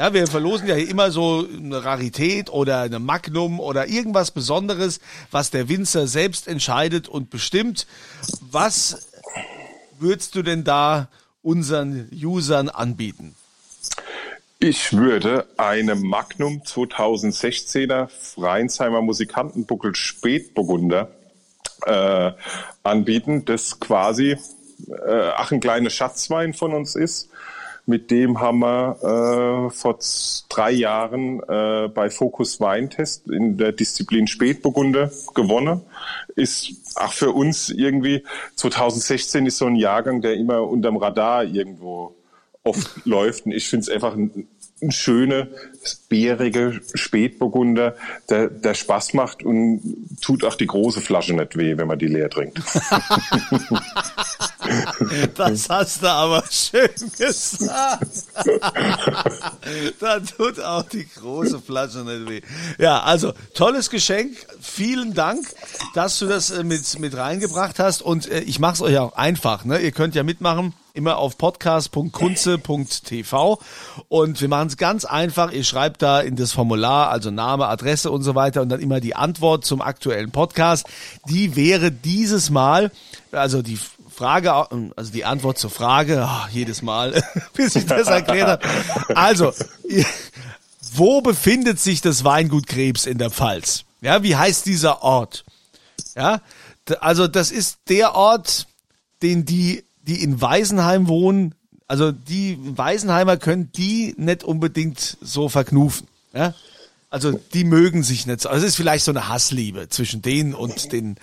Ja, 0.00 0.14
wir 0.14 0.26
verlosen 0.26 0.66
ja 0.66 0.76
hier 0.76 0.88
immer 0.88 1.10
so 1.10 1.46
eine 1.46 1.84
Rarität 1.84 2.48
oder 2.48 2.80
eine 2.80 2.98
Magnum 2.98 3.60
oder 3.60 3.86
irgendwas 3.86 4.30
Besonderes, 4.30 4.98
was 5.30 5.50
der 5.50 5.68
Winzer 5.68 6.06
selbst 6.06 6.48
entscheidet 6.48 7.06
und 7.06 7.28
bestimmt. 7.28 7.86
Was 8.50 9.10
würdest 9.98 10.34
du 10.36 10.42
denn 10.42 10.64
da 10.64 11.08
unseren 11.42 12.08
Usern 12.14 12.70
anbieten? 12.70 13.34
Ich 14.58 14.94
würde 14.94 15.46
eine 15.58 15.96
Magnum 15.96 16.62
2016er 16.62 18.08
Freiensheimer 18.08 19.02
Musikantenbuckel 19.02 19.94
Spätburgunder 19.94 21.10
äh, 21.84 22.32
anbieten, 22.84 23.44
das 23.44 23.80
quasi 23.80 24.38
äh, 24.88 25.30
ach 25.36 25.52
ein 25.52 25.60
kleiner 25.60 25.90
Schatzwein 25.90 26.54
von 26.54 26.72
uns 26.72 26.96
ist. 26.96 27.28
Mit 27.90 28.12
dem 28.12 28.38
haben 28.38 28.60
wir 28.60 29.66
äh, 29.66 29.70
vor 29.70 29.98
drei 30.48 30.70
Jahren 30.70 31.40
äh, 31.48 31.88
bei 31.88 32.08
Focus 32.08 32.60
Weintest 32.60 33.26
in 33.26 33.58
der 33.58 33.72
Disziplin 33.72 34.28
Spätburgunder 34.28 35.10
gewonnen. 35.34 35.80
Ist 36.36 36.72
auch 36.94 37.12
für 37.12 37.32
uns 37.32 37.68
irgendwie 37.68 38.22
2016 38.54 39.44
ist 39.46 39.58
so 39.58 39.66
ein 39.66 39.74
Jahrgang, 39.74 40.20
der 40.20 40.34
immer 40.34 40.62
unterm 40.62 40.98
Radar 40.98 41.42
irgendwo 41.42 42.14
oft 42.62 42.92
läuft. 43.04 43.46
Und 43.46 43.52
ich 43.52 43.68
finde 43.68 43.82
es 43.82 43.88
einfach 43.88 44.14
ein, 44.14 44.46
ein 44.82 44.92
schöner, 44.92 45.48
bärige 46.08 46.80
Spätburgunder, 46.94 47.96
der, 48.28 48.48
der 48.48 48.74
Spaß 48.74 49.14
macht 49.14 49.42
und 49.42 49.80
tut 50.20 50.44
auch 50.44 50.54
die 50.54 50.66
große 50.66 51.00
Flasche 51.00 51.34
nicht 51.34 51.56
weh, 51.56 51.76
wenn 51.76 51.88
man 51.88 51.98
die 51.98 52.06
leer 52.06 52.30
trinkt. 52.30 52.60
Das 55.34 55.68
hast 55.68 56.02
du 56.02 56.08
aber 56.08 56.44
schön 56.50 56.90
gesagt. 57.18 58.24
da 60.00 60.20
tut 60.20 60.60
auch 60.60 60.82
die 60.84 61.08
große 61.08 61.60
Flasche 61.60 61.98
nicht 61.98 62.28
weh. 62.28 62.40
Ja, 62.78 63.00
also 63.00 63.32
tolles 63.54 63.90
Geschenk. 63.90 64.36
Vielen 64.60 65.14
Dank, 65.14 65.46
dass 65.94 66.18
du 66.18 66.26
das 66.26 66.50
äh, 66.50 66.62
mit, 66.62 66.98
mit 66.98 67.16
reingebracht 67.16 67.78
hast. 67.78 68.02
Und 68.02 68.30
äh, 68.30 68.40
ich 68.40 68.58
mache 68.58 68.74
es 68.74 68.82
euch 68.82 68.98
auch 68.98 69.14
einfach. 69.14 69.64
Ne? 69.64 69.80
Ihr 69.80 69.92
könnt 69.92 70.14
ja 70.14 70.22
mitmachen. 70.22 70.74
Immer 70.92 71.18
auf 71.18 71.38
podcast.kunze.tv 71.38 73.60
und 74.08 74.40
wir 74.40 74.48
machen 74.48 74.66
es 74.68 74.76
ganz 74.76 75.04
einfach. 75.04 75.52
Ihr 75.52 75.62
schreibt 75.64 76.02
da 76.02 76.20
in 76.20 76.36
das 76.36 76.52
Formular, 76.52 77.10
also 77.10 77.30
Name, 77.30 77.68
Adresse 77.68 78.10
und 78.10 78.22
so 78.22 78.34
weiter 78.34 78.62
und 78.62 78.70
dann 78.70 78.80
immer 78.80 79.00
die 79.00 79.14
Antwort 79.14 79.64
zum 79.64 79.82
aktuellen 79.82 80.32
Podcast. 80.32 80.86
Die 81.28 81.54
wäre 81.54 81.92
dieses 81.92 82.50
Mal, 82.50 82.90
also 83.30 83.62
die 83.62 83.78
Frage, 84.10 84.52
also 84.52 85.12
die 85.12 85.24
Antwort 85.24 85.58
zur 85.58 85.70
Frage, 85.70 86.24
ah, 86.24 86.48
jedes 86.52 86.82
Mal, 86.82 87.22
bis 87.54 87.76
ich 87.76 87.86
das 87.86 88.08
erklärt 88.08 88.64
habe. 88.64 89.16
Also, 89.16 89.52
wo 90.92 91.20
befindet 91.20 91.78
sich 91.78 92.00
das 92.00 92.24
Weingut 92.24 92.66
Krebs 92.66 93.06
in 93.06 93.18
der 93.18 93.30
Pfalz? 93.30 93.84
Ja, 94.00 94.22
wie 94.22 94.36
heißt 94.36 94.66
dieser 94.66 95.02
Ort? 95.02 95.44
Ja, 96.16 96.40
also 97.00 97.28
das 97.28 97.50
ist 97.50 97.78
der 97.88 98.14
Ort, 98.14 98.66
den 99.22 99.44
die, 99.44 99.84
die 100.02 100.22
in 100.22 100.40
Weisenheim 100.40 101.08
wohnen, 101.08 101.54
also 101.86 102.12
die 102.12 102.56
Weisenheimer 102.60 103.36
können 103.36 103.72
die 103.72 104.14
nicht 104.16 104.44
unbedingt 104.44 105.18
so 105.20 105.48
verknufen. 105.48 106.06
Ja? 106.32 106.54
Also 107.10 107.32
die 107.32 107.64
mögen 107.64 108.04
sich 108.04 108.26
nicht 108.26 108.42
so. 108.42 108.48
Also 108.48 108.64
es 108.64 108.72
ist 108.72 108.76
vielleicht 108.76 109.04
so 109.04 109.10
eine 109.10 109.28
Hassliebe 109.28 109.88
zwischen 109.88 110.22
denen 110.22 110.54
und 110.54 110.92
den, 110.92 111.16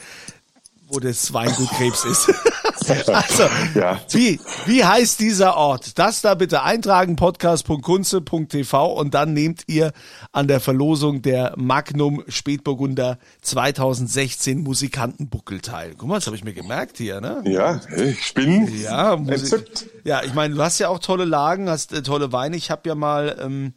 wo 0.89 0.99
das 0.99 1.33
Weingut 1.33 1.69
Krebs 1.69 2.03
ist. 2.03 2.29
also, 3.07 3.43
Ja. 3.75 3.99
wie, 4.11 4.39
wie 4.65 4.83
heißt 4.83 5.19
dieser 5.19 5.55
Ort? 5.57 5.97
Das 5.97 6.21
da 6.21 6.35
bitte 6.35 6.63
eintragen, 6.63 7.15
podcast.kunze.tv 7.15 8.93
und 8.93 9.13
dann 9.13 9.33
nehmt 9.33 9.63
ihr 9.67 9.91
an 10.31 10.47
der 10.47 10.59
Verlosung 10.59 11.21
der 11.21 11.53
Magnum 11.57 12.23
Spätburgunder 12.27 13.17
2016 13.41 14.59
Musikantenbuckel 14.61 15.61
teil. 15.61 15.93
Guck 15.97 16.09
mal, 16.09 16.15
das 16.15 16.27
habe 16.27 16.35
ich 16.35 16.43
mir 16.43 16.53
gemerkt 16.53 16.97
hier, 16.97 17.21
ne? 17.21 17.43
Ja, 17.45 17.79
ich 17.95 18.33
bin 18.33 18.67
Ja, 18.81 19.15
Musik. 19.15 19.65
Ja, 20.03 20.23
ich 20.23 20.33
meine, 20.33 20.55
du 20.55 20.61
hast 20.61 20.79
ja 20.79 20.89
auch 20.89 20.99
tolle 20.99 21.25
Lagen, 21.25 21.69
hast 21.69 21.93
äh, 21.93 22.01
tolle 22.03 22.31
Weine. 22.31 22.57
Ich 22.57 22.71
habe 22.71 22.87
ja 22.87 22.95
mal, 22.95 23.37
ähm, 23.41 23.73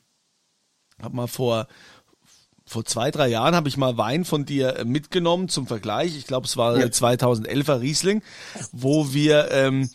hab 1.02 1.12
mal 1.12 1.26
vor 1.26 1.66
vor 2.70 2.84
zwei, 2.84 3.10
drei 3.10 3.26
Jahren 3.26 3.56
habe 3.56 3.68
ich 3.68 3.76
mal 3.76 3.96
Wein 3.98 4.24
von 4.24 4.44
dir 4.44 4.76
äh, 4.76 4.84
mitgenommen 4.84 5.48
zum 5.48 5.66
Vergleich. 5.66 6.16
Ich 6.16 6.28
glaube, 6.28 6.46
es 6.46 6.56
war 6.56 6.76
äh, 6.76 6.84
2011er 6.84 7.80
Riesling, 7.80 8.22
wo 8.70 9.12
wir 9.12 9.50
ähm, 9.50 9.90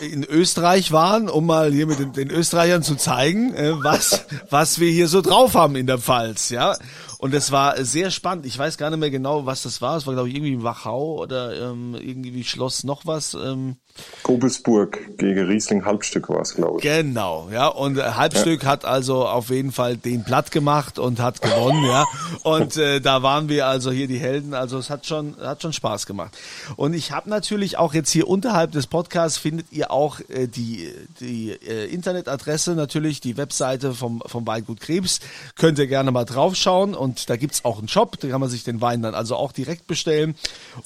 in 0.00 0.24
Österreich 0.24 0.90
waren, 0.90 1.28
um 1.28 1.46
mal 1.46 1.72
hier 1.72 1.86
mit 1.86 2.00
den, 2.00 2.12
den 2.12 2.30
Österreichern 2.30 2.82
zu 2.82 2.96
zeigen, 2.96 3.54
äh, 3.54 3.72
was, 3.84 4.24
was 4.50 4.80
wir 4.80 4.90
hier 4.90 5.06
so 5.06 5.20
drauf 5.20 5.54
haben 5.54 5.76
in 5.76 5.86
der 5.86 5.98
Pfalz, 5.98 6.50
ja. 6.50 6.76
Und 7.22 7.32
es 7.34 7.52
war 7.52 7.84
sehr 7.84 8.10
spannend. 8.10 8.46
Ich 8.46 8.58
weiß 8.58 8.78
gar 8.78 8.90
nicht 8.90 8.98
mehr 8.98 9.12
genau, 9.12 9.46
was 9.46 9.62
das 9.62 9.80
war. 9.80 9.96
Es 9.96 10.08
war, 10.08 10.14
glaube 10.14 10.28
ich, 10.28 10.34
irgendwie 10.34 10.64
Wachau 10.64 11.20
oder 11.20 11.70
ähm, 11.70 11.94
irgendwie 11.94 12.42
Schloss 12.42 12.82
noch 12.82 13.06
was. 13.06 13.34
Ähm, 13.34 13.76
Kobelsburg 14.24 15.18
gegen 15.18 15.46
Riesling 15.46 15.84
Halbstück 15.84 16.30
war 16.30 16.40
es, 16.40 16.54
glaube 16.54 16.78
ich. 16.78 16.82
Genau, 16.82 17.48
ja. 17.52 17.68
Und 17.68 17.98
äh, 17.98 18.02
Halbstück 18.02 18.64
hat 18.64 18.84
also 18.84 19.26
auf 19.26 19.50
jeden 19.50 19.70
Fall 19.70 19.96
den 19.96 20.24
platt 20.24 20.50
gemacht 20.50 20.98
und 20.98 21.20
hat 21.20 21.42
gewonnen, 21.42 21.84
ja. 21.84 22.06
Und 22.42 22.76
äh, 22.76 23.00
da 23.00 23.22
waren 23.22 23.48
wir 23.48 23.68
also 23.68 23.92
hier 23.92 24.08
die 24.08 24.18
Helden. 24.18 24.52
Also 24.52 24.78
es 24.78 24.90
hat 24.90 25.06
schon, 25.06 25.36
hat 25.36 25.62
schon 25.62 25.72
Spaß 25.72 26.06
gemacht. 26.06 26.36
Und 26.74 26.94
ich 26.94 27.12
habe 27.12 27.30
natürlich 27.30 27.76
auch 27.76 27.94
jetzt 27.94 28.10
hier 28.10 28.26
unterhalb 28.26 28.72
des 28.72 28.88
Podcasts 28.88 29.38
findet 29.38 29.70
ihr 29.70 29.92
auch 29.92 30.18
äh, 30.28 30.48
die, 30.48 30.90
die 31.20 31.50
äh, 31.50 31.84
Internetadresse, 31.84 32.74
natürlich 32.74 33.20
die 33.20 33.36
Webseite 33.36 33.92
vom, 33.94 34.22
vom 34.26 34.44
Weingut 34.44 34.80
Krebs. 34.80 35.20
Könnt 35.54 35.78
ihr 35.78 35.86
gerne 35.86 36.10
mal 36.10 36.24
draufschauen. 36.24 36.94
Und 36.94 37.11
da 37.28 37.36
gibt's 37.36 37.64
auch 37.64 37.78
einen 37.78 37.88
Shop, 37.88 38.18
da 38.20 38.28
kann 38.28 38.40
man 38.40 38.50
sich 38.50 38.64
den 38.64 38.80
Wein 38.80 39.02
dann 39.02 39.14
also 39.14 39.36
auch 39.36 39.52
direkt 39.52 39.86
bestellen. 39.86 40.34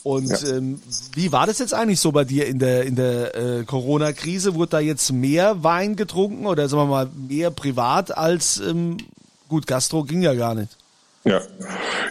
Und 0.03 0.31
Ja. 0.31 0.57
ähm, 0.57 0.81
wie 1.15 1.33
war 1.33 1.47
das 1.47 1.59
jetzt 1.59 1.75
eigentlich 1.75 2.01
so 2.01 2.13
bei 2.13 2.25
dir 2.25 2.47
in 2.47 2.59
der, 2.59 2.85
in 2.85 2.97
der 2.97 3.35
äh, 3.35 3.65
Corona-Krise? 3.65 4.55
Wurde 4.55 4.71
da 4.71 4.81
jetzt 4.81 5.13
mehr 5.13 5.63
Wein 5.63 5.97
getrunken 5.97 6.47
oder 6.47 6.69
sagen 6.69 6.83
wir 6.83 6.87
mal 6.87 7.11
mehr 7.29 7.51
privat 7.51 8.17
als 8.17 8.59
ähm, 8.59 8.97
gut, 9.49 9.67
Gastro 9.67 10.05
ging 10.05 10.23
ja 10.23 10.35
gar 10.35 10.55
nicht. 10.55 10.77
Ja, 11.25 11.41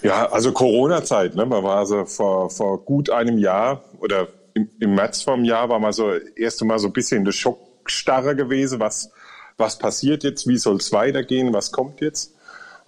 ja 0.04 0.32
also 0.32 0.52
Corona-Zeit. 0.52 1.36
Ne? 1.36 1.46
Man 1.46 1.64
war 1.64 1.78
also 1.78 2.06
vor, 2.06 2.50
vor 2.50 2.80
gut 2.80 3.10
einem 3.10 3.38
Jahr 3.38 3.84
oder 4.00 4.28
im, 4.54 4.70
im 4.80 4.96
März 4.96 5.22
vom 5.22 5.44
Jahr 5.46 5.70
war 5.70 5.80
man 5.80 5.94
so 5.94 6.12
erst 6.36 6.62
einmal 6.62 6.80
so 6.80 6.88
ein 6.88 6.94
bisschen 6.94 7.20
in 7.20 7.26
der 7.26 7.32
Schockstarre 7.32 8.36
gewesen. 8.36 8.80
Was, 8.80 9.10
was 9.58 9.78
passiert 9.78 10.24
jetzt? 10.24 10.48
Wie 10.48 10.58
soll 10.58 10.78
es 10.78 10.92
weitergehen? 10.92 11.54
Was 11.54 11.72
kommt 11.72 12.02
jetzt? 12.02 12.34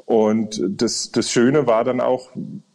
Und 0.08 0.64
das, 0.66 1.12
das 1.12 1.30
Schöne 1.30 1.68
war 1.68 1.84
dann 1.84 2.00
auch, 2.00 2.30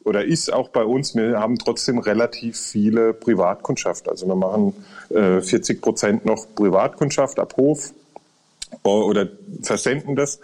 oder 0.04 0.22
ist 0.22 0.52
auch 0.52 0.68
bei 0.68 0.84
uns, 0.84 1.16
wir 1.16 1.40
haben 1.40 1.58
trotzdem 1.58 1.98
relativ 1.98 2.60
viele 2.60 3.14
Privatkundschaft. 3.14 4.06
Also 4.06 4.26
wir 4.26 4.36
machen 4.36 4.74
äh, 5.08 5.40
40 5.40 5.80
Prozent 5.80 6.26
noch 6.26 6.46
Privatkundschaft 6.54 7.38
ab 7.38 7.54
Hof 7.56 7.94
oder 8.82 9.28
versenden 9.62 10.14
das. 10.14 10.40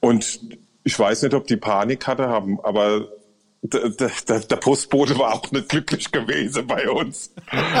Und 0.00 0.40
ich 0.82 0.98
weiß 0.98 1.24
nicht, 1.24 1.34
ob 1.34 1.46
die 1.46 1.58
Panik 1.58 2.06
hatte 2.06 2.26
haben, 2.26 2.58
aber 2.62 3.06
der, 3.60 3.90
der, 3.90 4.40
der 4.40 4.56
Postbote 4.56 5.18
war 5.18 5.34
auch 5.34 5.50
nicht 5.52 5.68
glücklich 5.68 6.10
gewesen 6.10 6.66
bei 6.66 6.88
uns. 6.88 7.34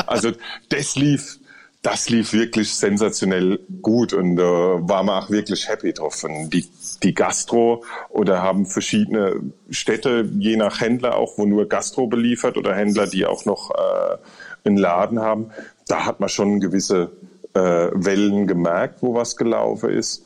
Also 0.06 0.32
das 0.68 0.96
lief, 0.96 1.38
das 1.84 2.08
lief 2.08 2.32
wirklich 2.32 2.74
sensationell 2.74 3.60
gut 3.82 4.14
und 4.14 4.38
äh, 4.38 4.42
waren 4.42 5.04
wir 5.06 5.18
auch 5.18 5.28
wirklich 5.28 5.68
happy 5.68 5.92
drauf. 5.92 6.24
Und 6.24 6.48
die, 6.48 6.66
die 7.02 7.12
Gastro 7.12 7.84
oder 8.08 8.42
haben 8.42 8.64
verschiedene 8.64 9.52
Städte, 9.68 10.26
je 10.38 10.56
nach 10.56 10.80
Händler 10.80 11.16
auch, 11.16 11.36
wo 11.36 11.44
nur 11.44 11.68
Gastro 11.68 12.06
beliefert 12.06 12.56
oder 12.56 12.74
Händler, 12.74 13.06
die 13.06 13.26
auch 13.26 13.44
noch 13.44 13.70
äh, 13.70 14.16
einen 14.64 14.78
Laden 14.78 15.20
haben. 15.20 15.50
Da 15.86 16.06
hat 16.06 16.20
man 16.20 16.30
schon 16.30 16.58
gewisse 16.58 17.10
äh, 17.52 17.60
Wellen 17.92 18.46
gemerkt, 18.46 19.02
wo 19.02 19.14
was 19.14 19.36
gelaufen 19.36 19.90
ist. 19.90 20.24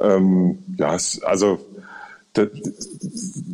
Ähm, 0.00 0.58
ja, 0.76 0.96
es, 0.96 1.22
also 1.22 1.60
da- 2.36 2.46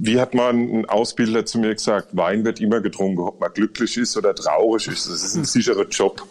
wie 0.05 0.21
hat 0.21 0.35
mal 0.35 0.51
ein 0.53 0.85
Ausbilder 0.87 1.47
zu 1.47 1.59
mir 1.59 1.75
gesagt, 1.75 2.09
Wein 2.17 2.45
wird 2.45 2.61
immer 2.61 2.81
getrunken, 2.81 3.21
ob 3.21 3.41
man 3.41 3.53
glücklich 3.53 3.97
ist 3.97 4.17
oder 4.17 4.35
traurig 4.35 4.89
ist. 4.89 5.09
Das 5.09 5.23
ist 5.23 5.35
ein 5.37 5.45
sicherer 5.45 5.87
Job. 5.89 6.23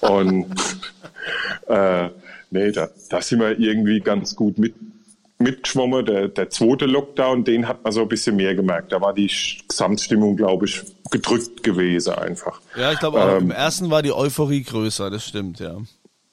Und 0.00 0.46
äh, 1.68 2.08
nee, 2.50 2.72
da, 2.72 2.88
da 3.08 3.22
sind 3.22 3.40
wir 3.40 3.58
irgendwie 3.58 4.00
ganz 4.00 4.34
gut 4.34 4.58
mit, 4.58 4.74
mitgeschwommen. 5.38 6.04
Der, 6.04 6.28
der 6.28 6.50
zweite 6.50 6.86
Lockdown, 6.86 7.44
den 7.44 7.68
hat 7.68 7.84
man 7.84 7.92
so 7.92 8.02
ein 8.02 8.08
bisschen 8.08 8.36
mehr 8.36 8.54
gemerkt. 8.54 8.92
Da 8.92 9.00
war 9.00 9.14
die 9.14 9.30
Gesamtstimmung, 9.68 10.36
glaube 10.36 10.66
ich, 10.66 10.82
gedrückt 11.10 11.62
gewesen 11.62 12.14
einfach. 12.14 12.60
Ja, 12.76 12.92
ich 12.92 12.98
glaube, 12.98 13.22
auch 13.22 13.38
im 13.38 13.44
Ähm, 13.44 13.50
ersten 13.52 13.90
war 13.90 14.02
die 14.02 14.12
Euphorie 14.12 14.62
größer, 14.62 15.10
das 15.10 15.24
stimmt, 15.26 15.60
ja. 15.60 15.76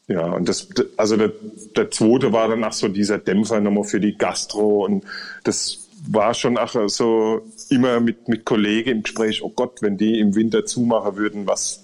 Ja, 0.08 0.26
und 0.32 0.48
das, 0.48 0.70
also 0.96 1.18
der, 1.18 1.34
der 1.76 1.92
zweite 1.92 2.32
war 2.32 2.48
dann 2.48 2.64
auch 2.64 2.72
so 2.72 2.88
dieser 2.88 3.18
Dämpfer 3.18 3.60
nochmal 3.60 3.84
für 3.84 4.00
die 4.00 4.18
Gastro 4.18 4.86
und 4.86 5.04
das 5.44 5.88
war 6.10 6.34
schon 6.34 6.58
auch 6.58 6.88
so 6.88 7.42
immer 7.70 8.00
mit, 8.00 8.30
mit 8.30 8.46
Kollegen 8.46 8.90
im 8.92 9.04
Gespräch, 9.04 9.44
oh 9.44 9.52
Gott, 9.54 9.82
wenn 9.82 9.98
die 9.98 10.20
im 10.20 10.36
Winter 10.36 10.66
zumachen 10.66 11.18
würden, 11.18 11.48
was, 11.48 11.84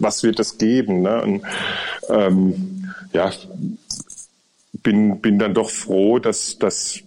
was 0.00 0.22
wird 0.24 0.38
das 0.40 0.58
geben? 0.58 1.02
Ne? 1.02 1.22
Und, 1.22 1.42
ähm, 2.08 2.92
ja, 3.12 3.30
bin, 4.82 5.20
bin 5.20 5.38
dann 5.38 5.54
doch 5.54 5.70
froh, 5.70 6.18
dass, 6.18 6.58
dass, 6.58 7.00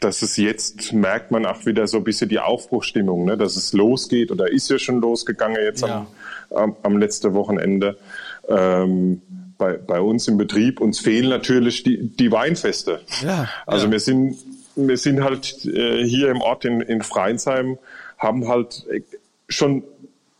dass 0.00 0.22
es 0.22 0.36
jetzt 0.36 0.92
merkt 0.92 1.30
man 1.30 1.46
auch 1.46 1.66
wieder 1.66 1.86
so 1.86 1.96
ein 1.96 2.04
bisschen 2.04 2.28
die 2.28 2.38
Aufbruchstimmung, 2.38 3.24
ne? 3.24 3.36
dass 3.36 3.56
es 3.56 3.72
losgeht 3.72 4.30
oder 4.30 4.50
ist 4.52 4.68
ja 4.70 4.78
schon 4.78 5.00
losgegangen 5.00 5.62
jetzt 5.62 5.82
Ja. 5.82 6.06
am, 6.50 6.56
am, 6.56 6.76
am 6.82 6.98
letzten 6.98 7.32
Wochenende. 7.34 7.98
Ähm, 8.48 9.22
bei, 9.58 9.74
bei 9.74 10.00
uns 10.00 10.28
im 10.28 10.36
Betrieb, 10.36 10.80
uns 10.80 10.98
fehlen 11.00 11.28
natürlich 11.30 11.82
die, 11.82 12.08
die 12.08 12.30
Weinfeste. 12.30 13.00
Ja, 13.22 13.48
also 13.66 13.86
ja. 13.86 13.92
wir 13.92 14.00
sind, 14.00 14.36
wir 14.76 14.96
sind 14.98 15.22
halt 15.22 15.64
äh, 15.64 16.04
hier 16.06 16.30
im 16.30 16.40
Ort 16.40 16.64
in, 16.64 16.80
in 16.80 17.02
Freinsheim, 17.02 17.78
haben 18.18 18.48
halt 18.48 18.84
äh, 18.90 19.00
schon, 19.48 19.84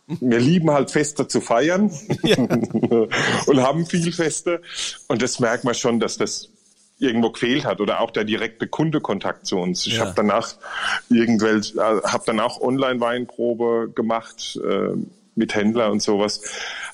wir 0.07 0.39
lieben 0.39 0.71
halt 0.71 0.91
Feste 0.91 1.27
zu 1.27 1.41
feiern 1.41 1.91
und 3.47 3.61
haben 3.61 3.85
viel 3.85 4.11
Feste. 4.13 4.61
Und 5.07 5.21
das 5.21 5.39
merkt 5.39 5.63
man 5.63 5.73
schon, 5.73 5.99
dass 5.99 6.17
das 6.17 6.49
irgendwo 6.99 7.29
gefehlt 7.31 7.65
hat 7.65 7.79
oder 7.79 7.99
auch 7.99 8.11
der 8.11 8.23
direkte 8.23 8.67
Kundekontakt 8.67 9.45
zu 9.45 9.57
uns. 9.57 9.85
Ich 9.85 9.97
Ja. 9.97 10.05
habe 10.05 10.13
danach 10.15 10.55
irgendwelche, 11.09 11.77
äh, 11.77 12.01
habe 12.03 12.23
dann 12.25 12.39
auch 12.39 12.59
Online-Weinprobe 12.61 13.91
gemacht 13.93 14.59
äh, 14.63 14.95
mit 15.35 15.53
Händler 15.53 15.91
und 15.91 16.01
sowas. 16.01 16.41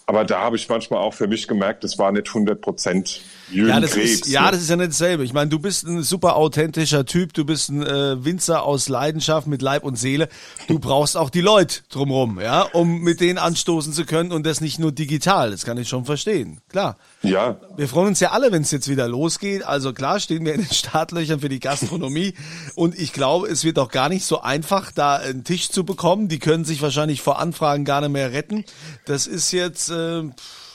Aber 0.05 0.25
da 0.25 0.41
habe 0.41 0.57
ich 0.57 0.67
manchmal 0.67 0.99
auch 0.99 1.13
für 1.13 1.27
mich 1.27 1.47
gemerkt, 1.47 1.83
das 1.83 1.97
war 1.97 2.11
nicht 2.11 2.27
100 2.27 2.59
Prozent 2.59 3.21
Jürgen 3.49 3.69
Ja, 3.69 3.79
das 3.79 3.91
Krebs. 3.91 4.11
ist, 4.11 4.27
ja, 4.27 4.45
ne? 4.45 4.51
das 4.51 4.61
ist 4.61 4.69
ja 4.69 4.75
nicht 4.75 4.89
dasselbe. 4.89 5.23
Ich 5.23 5.31
meine, 5.33 5.49
du 5.49 5.59
bist 5.59 5.85
ein 5.85 6.01
super 6.03 6.35
authentischer 6.35 7.05
Typ, 7.05 7.33
du 7.33 7.45
bist 7.45 7.69
ein 7.69 7.83
äh, 7.83 8.23
Winzer 8.23 8.63
aus 8.63 8.89
Leidenschaft 8.89 9.47
mit 9.47 9.61
Leib 9.61 9.83
und 9.83 9.95
Seele. 9.97 10.27
Du 10.67 10.79
brauchst 10.79 11.15
auch 11.15 11.29
die 11.29 11.41
Leute 11.41 11.81
drumrum, 11.89 12.39
ja, 12.41 12.63
um 12.63 12.99
mit 13.01 13.21
denen 13.21 13.37
anstoßen 13.37 13.93
zu 13.93 14.05
können 14.05 14.31
und 14.33 14.45
das 14.45 14.59
nicht 14.59 14.77
nur 14.79 14.91
digital. 14.91 15.51
Das 15.51 15.63
kann 15.65 15.77
ich 15.77 15.87
schon 15.87 16.03
verstehen. 16.05 16.59
Klar. 16.69 16.97
ja, 17.21 17.57
Wir 17.77 17.87
freuen 17.87 18.07
uns 18.07 18.19
ja 18.19 18.31
alle, 18.31 18.51
wenn 18.51 18.63
es 18.63 18.71
jetzt 18.71 18.89
wieder 18.89 19.07
losgeht. 19.07 19.63
Also 19.63 19.93
klar 19.93 20.19
stehen 20.19 20.43
wir 20.45 20.53
in 20.53 20.61
den 20.61 20.73
Startlöchern 20.73 21.39
für 21.39 21.49
die 21.49 21.59
Gastronomie. 21.61 22.33
Und 22.75 22.99
ich 22.99 23.13
glaube, 23.13 23.47
es 23.47 23.63
wird 23.63 23.79
auch 23.79 23.89
gar 23.89 24.09
nicht 24.09 24.25
so 24.25 24.41
einfach, 24.41 24.91
da 24.91 25.15
einen 25.15 25.43
Tisch 25.45 25.69
zu 25.69 25.85
bekommen. 25.85 26.27
Die 26.27 26.39
können 26.39 26.65
sich 26.65 26.81
wahrscheinlich 26.81 27.21
vor 27.21 27.39
Anfragen 27.39 27.85
gar 27.85 28.01
nicht 28.01 28.11
mehr 28.11 28.31
retten. 28.33 28.65
Das 29.05 29.27
ist 29.27 29.51
jetzt, 29.51 29.92
äh, 29.93 30.29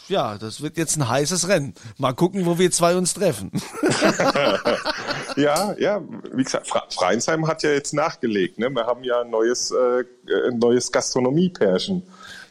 ja, 0.09 0.38
das 0.38 0.62
wird 0.62 0.78
jetzt 0.78 0.96
ein 0.96 1.09
heißes 1.09 1.48
Rennen. 1.48 1.74
Mal 1.98 2.14
gucken, 2.14 2.46
wo 2.46 2.59
wir 2.59 2.70
zwei 2.70 2.96
uns 2.96 3.14
treffen. 3.14 3.50
Ja, 5.37 5.76
ja, 5.78 6.02
wie 6.33 6.42
gesagt, 6.42 6.66
Fre 6.66 6.83
Freinsheim 6.90 7.46
hat 7.46 7.62
ja 7.62 7.70
jetzt 7.70 7.94
nachgelegt. 7.94 8.59
Ne? 8.59 8.70
Wir 8.70 8.87
haben 8.87 9.04
ja 9.04 9.20
ein 9.20 9.31
neues, 9.31 9.70
äh, 9.70 10.02
ein 10.48 10.59
neues 10.59 10.90
Gastronomiepärchen 10.90 12.02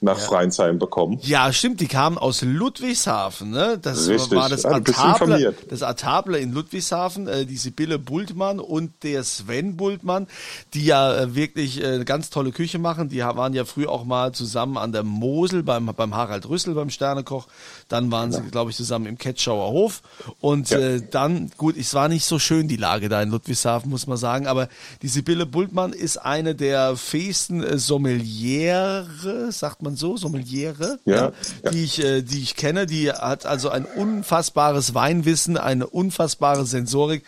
nach 0.02 0.18
ja. 0.18 0.24
Freinsheim 0.24 0.80
bekommen. 0.80 1.20
Ja, 1.22 1.52
stimmt, 1.52 1.80
die 1.80 1.88
kamen 1.88 2.18
aus 2.18 2.42
Ludwigshafen, 2.42 3.50
ne? 3.50 3.80
Das 3.82 4.08
Richtig. 4.08 4.38
war 4.38 4.50
das 4.50 4.66
Atable, 4.66 5.56
das 5.70 5.84
Atable 5.84 6.38
in 6.38 6.54
Ludwigshafen, 6.54 7.28
äh, 7.28 7.46
die 7.46 7.58
Sibylle 7.58 8.00
Bultmann 8.00 8.60
und 8.60 9.04
der 9.04 9.24
Sven 9.24 9.78
Bultmann, 9.78 10.28
die 10.74 10.86
ja 10.86 11.16
äh, 11.16 11.36
wirklich 11.36 11.84
äh, 11.84 12.04
ganz 12.04 12.30
tolle 12.30 12.52
Küche 12.52 12.80
machen. 12.80 13.10
Die 13.10 13.20
waren 13.20 13.54
ja 13.54 13.66
früher 13.66 13.90
auch 13.90 14.06
mal 14.06 14.32
zusammen 14.34 14.78
an 14.78 14.92
der 14.92 15.04
Mosel 15.04 15.64
beim, 15.64 15.86
beim 15.86 16.16
Harald 16.16 16.48
Rüssel 16.48 16.74
beim 16.74 16.90
Sternekoch. 16.90 17.48
Dann 17.88 18.12
waren 18.12 18.32
sie, 18.32 18.42
glaube 18.52 18.72
ich, 18.72 18.78
zusammen 18.78 19.06
im 19.06 19.18
Ketschauer 19.18 19.72
Hof. 19.72 20.02
Und 20.42 20.70
ja. 20.70 20.80
äh, 20.80 21.02
dann, 21.10 21.52
gut, 21.58 21.78
es 21.78 21.94
war 21.94 22.08
nicht 22.10 22.26
so 22.26 22.40
schön, 22.40 22.68
die 22.68 22.76
Lage 22.76 23.10
da 23.10 23.22
in 23.22 23.30
Ludwigshafen, 23.30 23.90
muss 23.90 24.08
man 24.08 24.18
sagen, 24.18 24.48
aber 24.48 24.68
die 25.02 25.08
Sibylle 25.08 25.46
Bultmann 25.46 25.94
ist 25.94 26.18
eine 26.18 26.56
der 26.56 26.98
fähigsten 26.98 27.64
äh, 27.64 27.78
Sommeliere, 27.78 29.52
sagt 29.52 29.82
man 29.82 29.87
so, 29.96 30.18
Sommeliere, 30.18 31.00
ja, 31.06 31.32
ja, 31.64 31.72
die 31.72 31.84
ich, 31.84 32.04
äh, 32.04 32.22
die 32.22 32.42
ich 32.42 32.56
kenne. 32.56 32.86
Die 32.86 33.12
hat 33.12 33.46
also 33.46 33.70
ein 33.70 33.86
unfassbares 33.86 34.94
Weinwissen, 34.94 35.58
eine 35.58 35.88
unfassbare 35.88 36.66
Sensorik 36.66 37.24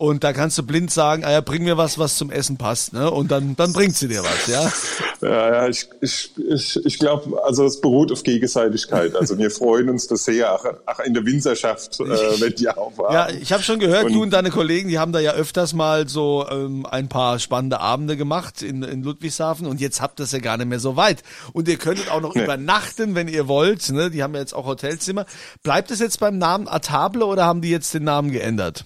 und 0.00 0.22
da 0.22 0.32
kannst 0.32 0.56
du 0.56 0.62
blind 0.62 0.92
sagen, 0.92 1.24
ah 1.24 1.32
ja, 1.32 1.40
bring 1.40 1.64
mir 1.64 1.76
was, 1.76 1.98
was 1.98 2.16
zum 2.16 2.30
Essen 2.30 2.56
passt, 2.56 2.92
ne? 2.92 3.10
Und 3.10 3.32
dann, 3.32 3.56
dann 3.56 3.72
bringt 3.72 3.96
sie 3.96 4.06
dir 4.06 4.22
was, 4.22 4.46
ja? 4.46 4.72
Ja, 5.20 5.50
ja 5.50 5.68
ich, 5.68 5.88
ich, 6.00 6.30
ich, 6.36 6.86
ich 6.86 6.98
glaube, 7.00 7.42
also 7.44 7.64
es 7.64 7.80
beruht 7.80 8.12
auf 8.12 8.22
Gegenseitigkeit. 8.22 9.16
Also 9.16 9.36
wir 9.38 9.50
freuen 9.50 9.90
uns 9.90 10.06
das 10.06 10.24
sehr, 10.24 10.54
auch, 10.54 10.64
auch 10.86 11.00
in 11.00 11.14
der 11.14 11.26
Winzerschaft, 11.26 11.98
äh, 11.98 12.04
wenn 12.40 12.54
die 12.54 12.68
aufhaben. 12.68 13.12
Ja, 13.12 13.28
ich 13.28 13.52
habe 13.52 13.64
schon 13.64 13.80
gehört, 13.80 14.04
und, 14.04 14.12
du 14.12 14.22
und 14.22 14.30
deine 14.30 14.50
Kollegen, 14.50 14.88
die 14.88 15.00
haben 15.00 15.10
da 15.10 15.18
ja 15.18 15.32
öfters 15.32 15.74
mal 15.74 16.08
so 16.08 16.46
ähm, 16.48 16.86
ein 16.86 17.08
paar 17.08 17.40
spannende 17.40 17.80
Abende 17.80 18.16
gemacht 18.16 18.62
in, 18.62 18.84
in 18.84 19.02
Ludwigshafen 19.02 19.66
und 19.66 19.80
jetzt 19.80 20.00
habt 20.00 20.20
ihr 20.20 20.24
es 20.24 20.32
ja 20.32 20.38
gar 20.38 20.58
nicht 20.58 20.68
mehr 20.68 20.78
so 20.78 20.94
weit. 20.94 21.24
Und 21.52 21.66
ihr 21.66 21.76
könntet 21.76 22.08
auch 22.08 22.20
noch 22.20 22.36
nee. 22.36 22.44
übernachten, 22.44 23.16
wenn 23.16 23.26
ihr 23.26 23.48
wollt, 23.48 23.90
ne? 23.90 24.10
Die 24.10 24.22
haben 24.22 24.34
ja 24.34 24.40
jetzt 24.40 24.54
auch 24.54 24.66
Hotelzimmer. 24.66 25.26
Bleibt 25.64 25.90
es 25.90 25.98
jetzt 25.98 26.20
beim 26.20 26.38
Namen 26.38 26.68
Atable 26.68 27.26
oder 27.26 27.46
haben 27.46 27.62
die 27.62 27.70
jetzt 27.70 27.92
den 27.94 28.04
Namen 28.04 28.30
geändert? 28.30 28.84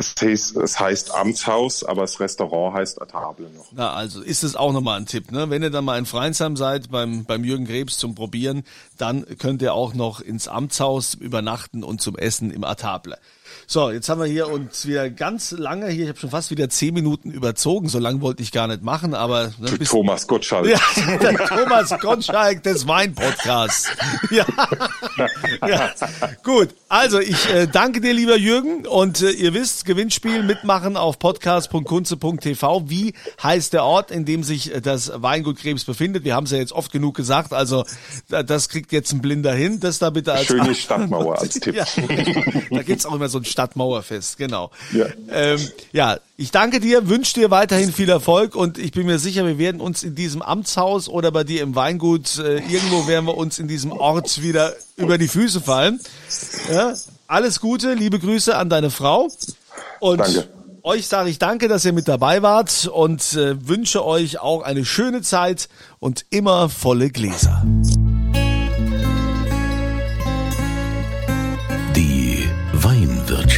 Es 0.00 0.14
heißt, 0.18 0.56
es 0.56 0.80
heißt 0.80 1.14
Amtshaus, 1.14 1.84
aber 1.84 2.00
das 2.00 2.18
Restaurant 2.20 2.74
heißt 2.74 3.02
Atable 3.02 3.50
noch. 3.50 3.66
Na, 3.72 3.92
also 3.92 4.22
ist 4.22 4.42
es 4.42 4.56
auch 4.56 4.72
nochmal 4.72 4.98
ein 4.98 5.04
Tipp, 5.04 5.30
ne? 5.30 5.50
Wenn 5.50 5.62
ihr 5.62 5.68
dann 5.68 5.84
mal 5.84 5.98
in 5.98 6.06
Freinsheim 6.06 6.56
seid 6.56 6.90
beim, 6.90 7.26
beim 7.26 7.44
Jürgen 7.44 7.66
Krebs 7.66 7.98
zum 7.98 8.14
Probieren, 8.14 8.64
dann 8.96 9.26
könnt 9.38 9.60
ihr 9.60 9.74
auch 9.74 9.92
noch 9.92 10.20
ins 10.22 10.48
Amtshaus 10.48 11.12
übernachten 11.12 11.84
und 11.84 12.00
zum 12.00 12.16
Essen 12.16 12.50
im 12.50 12.64
Atable. 12.64 13.18
So, 13.66 13.90
jetzt 13.90 14.08
haben 14.08 14.20
wir 14.20 14.26
hier 14.26 14.48
uns 14.48 14.86
wieder 14.86 15.10
ganz 15.10 15.52
lange 15.52 15.88
hier, 15.88 16.04
ich 16.04 16.08
habe 16.08 16.18
schon 16.18 16.30
fast 16.30 16.50
wieder 16.50 16.68
zehn 16.68 16.94
Minuten 16.94 17.30
überzogen, 17.30 17.88
so 17.88 17.98
lange 17.98 18.20
wollte 18.20 18.42
ich 18.42 18.52
gar 18.52 18.66
nicht 18.66 18.82
machen, 18.82 19.14
aber... 19.14 19.52
Ne, 19.58 19.72
bis, 19.78 19.90
Thomas 19.90 20.26
Gottschalk. 20.26 20.66
Ja, 20.66 20.80
der 21.18 21.34
Thomas 21.36 21.90
Gottschalk 22.00 22.62
des 22.62 22.86
Wein-Podcasts. 22.86 23.90
Ja. 24.30 24.44
ja. 25.66 25.92
Gut, 26.44 26.68
also 26.88 27.18
ich 27.18 27.48
äh, 27.52 27.66
danke 27.66 28.00
dir, 28.00 28.12
lieber 28.12 28.36
Jürgen, 28.36 28.86
und 28.86 29.22
äh, 29.22 29.30
ihr 29.30 29.54
wisst, 29.54 29.84
Gewinnspiel 29.84 30.42
mitmachen 30.42 30.96
auf 30.96 31.18
podcast.kunze.tv. 31.18 32.88
Wie 32.88 33.14
heißt 33.42 33.72
der 33.72 33.84
Ort, 33.84 34.10
in 34.10 34.24
dem 34.24 34.44
sich 34.44 34.74
äh, 34.74 34.80
das 34.80 35.10
Weingut 35.14 35.58
Krebs 35.58 35.84
befindet? 35.84 36.24
Wir 36.24 36.34
haben 36.34 36.44
es 36.44 36.52
ja 36.52 36.58
jetzt 36.58 36.72
oft 36.72 36.92
genug 36.92 37.16
gesagt, 37.16 37.52
also 37.52 37.84
das 38.28 38.68
kriegt 38.68 38.92
jetzt 38.92 39.12
ein 39.12 39.20
Blinder 39.20 39.52
hin. 39.52 39.80
Das 39.80 39.98
da 39.98 40.10
bitte 40.10 40.32
als... 40.32 40.46
Schöne 40.46 40.74
Stadtmauer 40.74 41.38
als 41.38 41.54
Tipp. 41.60 41.74
Ja. 41.74 41.84
Da 42.70 42.82
gibt's 42.82 43.06
auch 43.06 43.14
immer 43.14 43.28
so 43.28 43.39
ein 43.40 43.44
Stadtmauerfest, 43.44 44.38
genau. 44.38 44.70
Ja. 44.92 45.06
Ähm, 45.30 45.68
ja, 45.92 46.18
ich 46.36 46.50
danke 46.50 46.80
dir, 46.80 47.08
wünsche 47.08 47.34
dir 47.34 47.50
weiterhin 47.50 47.92
viel 47.92 48.08
Erfolg 48.08 48.54
und 48.54 48.78
ich 48.78 48.92
bin 48.92 49.06
mir 49.06 49.18
sicher, 49.18 49.46
wir 49.46 49.58
werden 49.58 49.80
uns 49.80 50.02
in 50.02 50.14
diesem 50.14 50.42
Amtshaus 50.42 51.08
oder 51.08 51.30
bei 51.30 51.44
dir 51.44 51.62
im 51.62 51.74
Weingut, 51.74 52.38
äh, 52.38 52.58
irgendwo 52.58 53.06
werden 53.06 53.26
wir 53.26 53.36
uns 53.36 53.58
in 53.58 53.68
diesem 53.68 53.92
Ort 53.92 54.42
wieder 54.42 54.74
über 54.96 55.18
die 55.18 55.28
Füße 55.28 55.60
fallen. 55.60 56.00
Ja, 56.72 56.94
alles 57.26 57.60
Gute, 57.60 57.94
liebe 57.94 58.18
Grüße 58.18 58.56
an 58.56 58.70
deine 58.70 58.90
Frau. 58.90 59.28
Und 60.00 60.18
danke. 60.18 60.48
Euch 60.82 61.08
sage 61.08 61.28
ich 61.28 61.38
danke, 61.38 61.68
dass 61.68 61.84
ihr 61.84 61.92
mit 61.92 62.08
dabei 62.08 62.40
wart 62.42 62.86
und 62.86 63.34
äh, 63.34 63.68
wünsche 63.68 64.04
euch 64.04 64.40
auch 64.40 64.62
eine 64.62 64.86
schöne 64.86 65.20
Zeit 65.20 65.68
und 65.98 66.24
immer 66.30 66.70
volle 66.70 67.10
Gläser. 67.10 67.62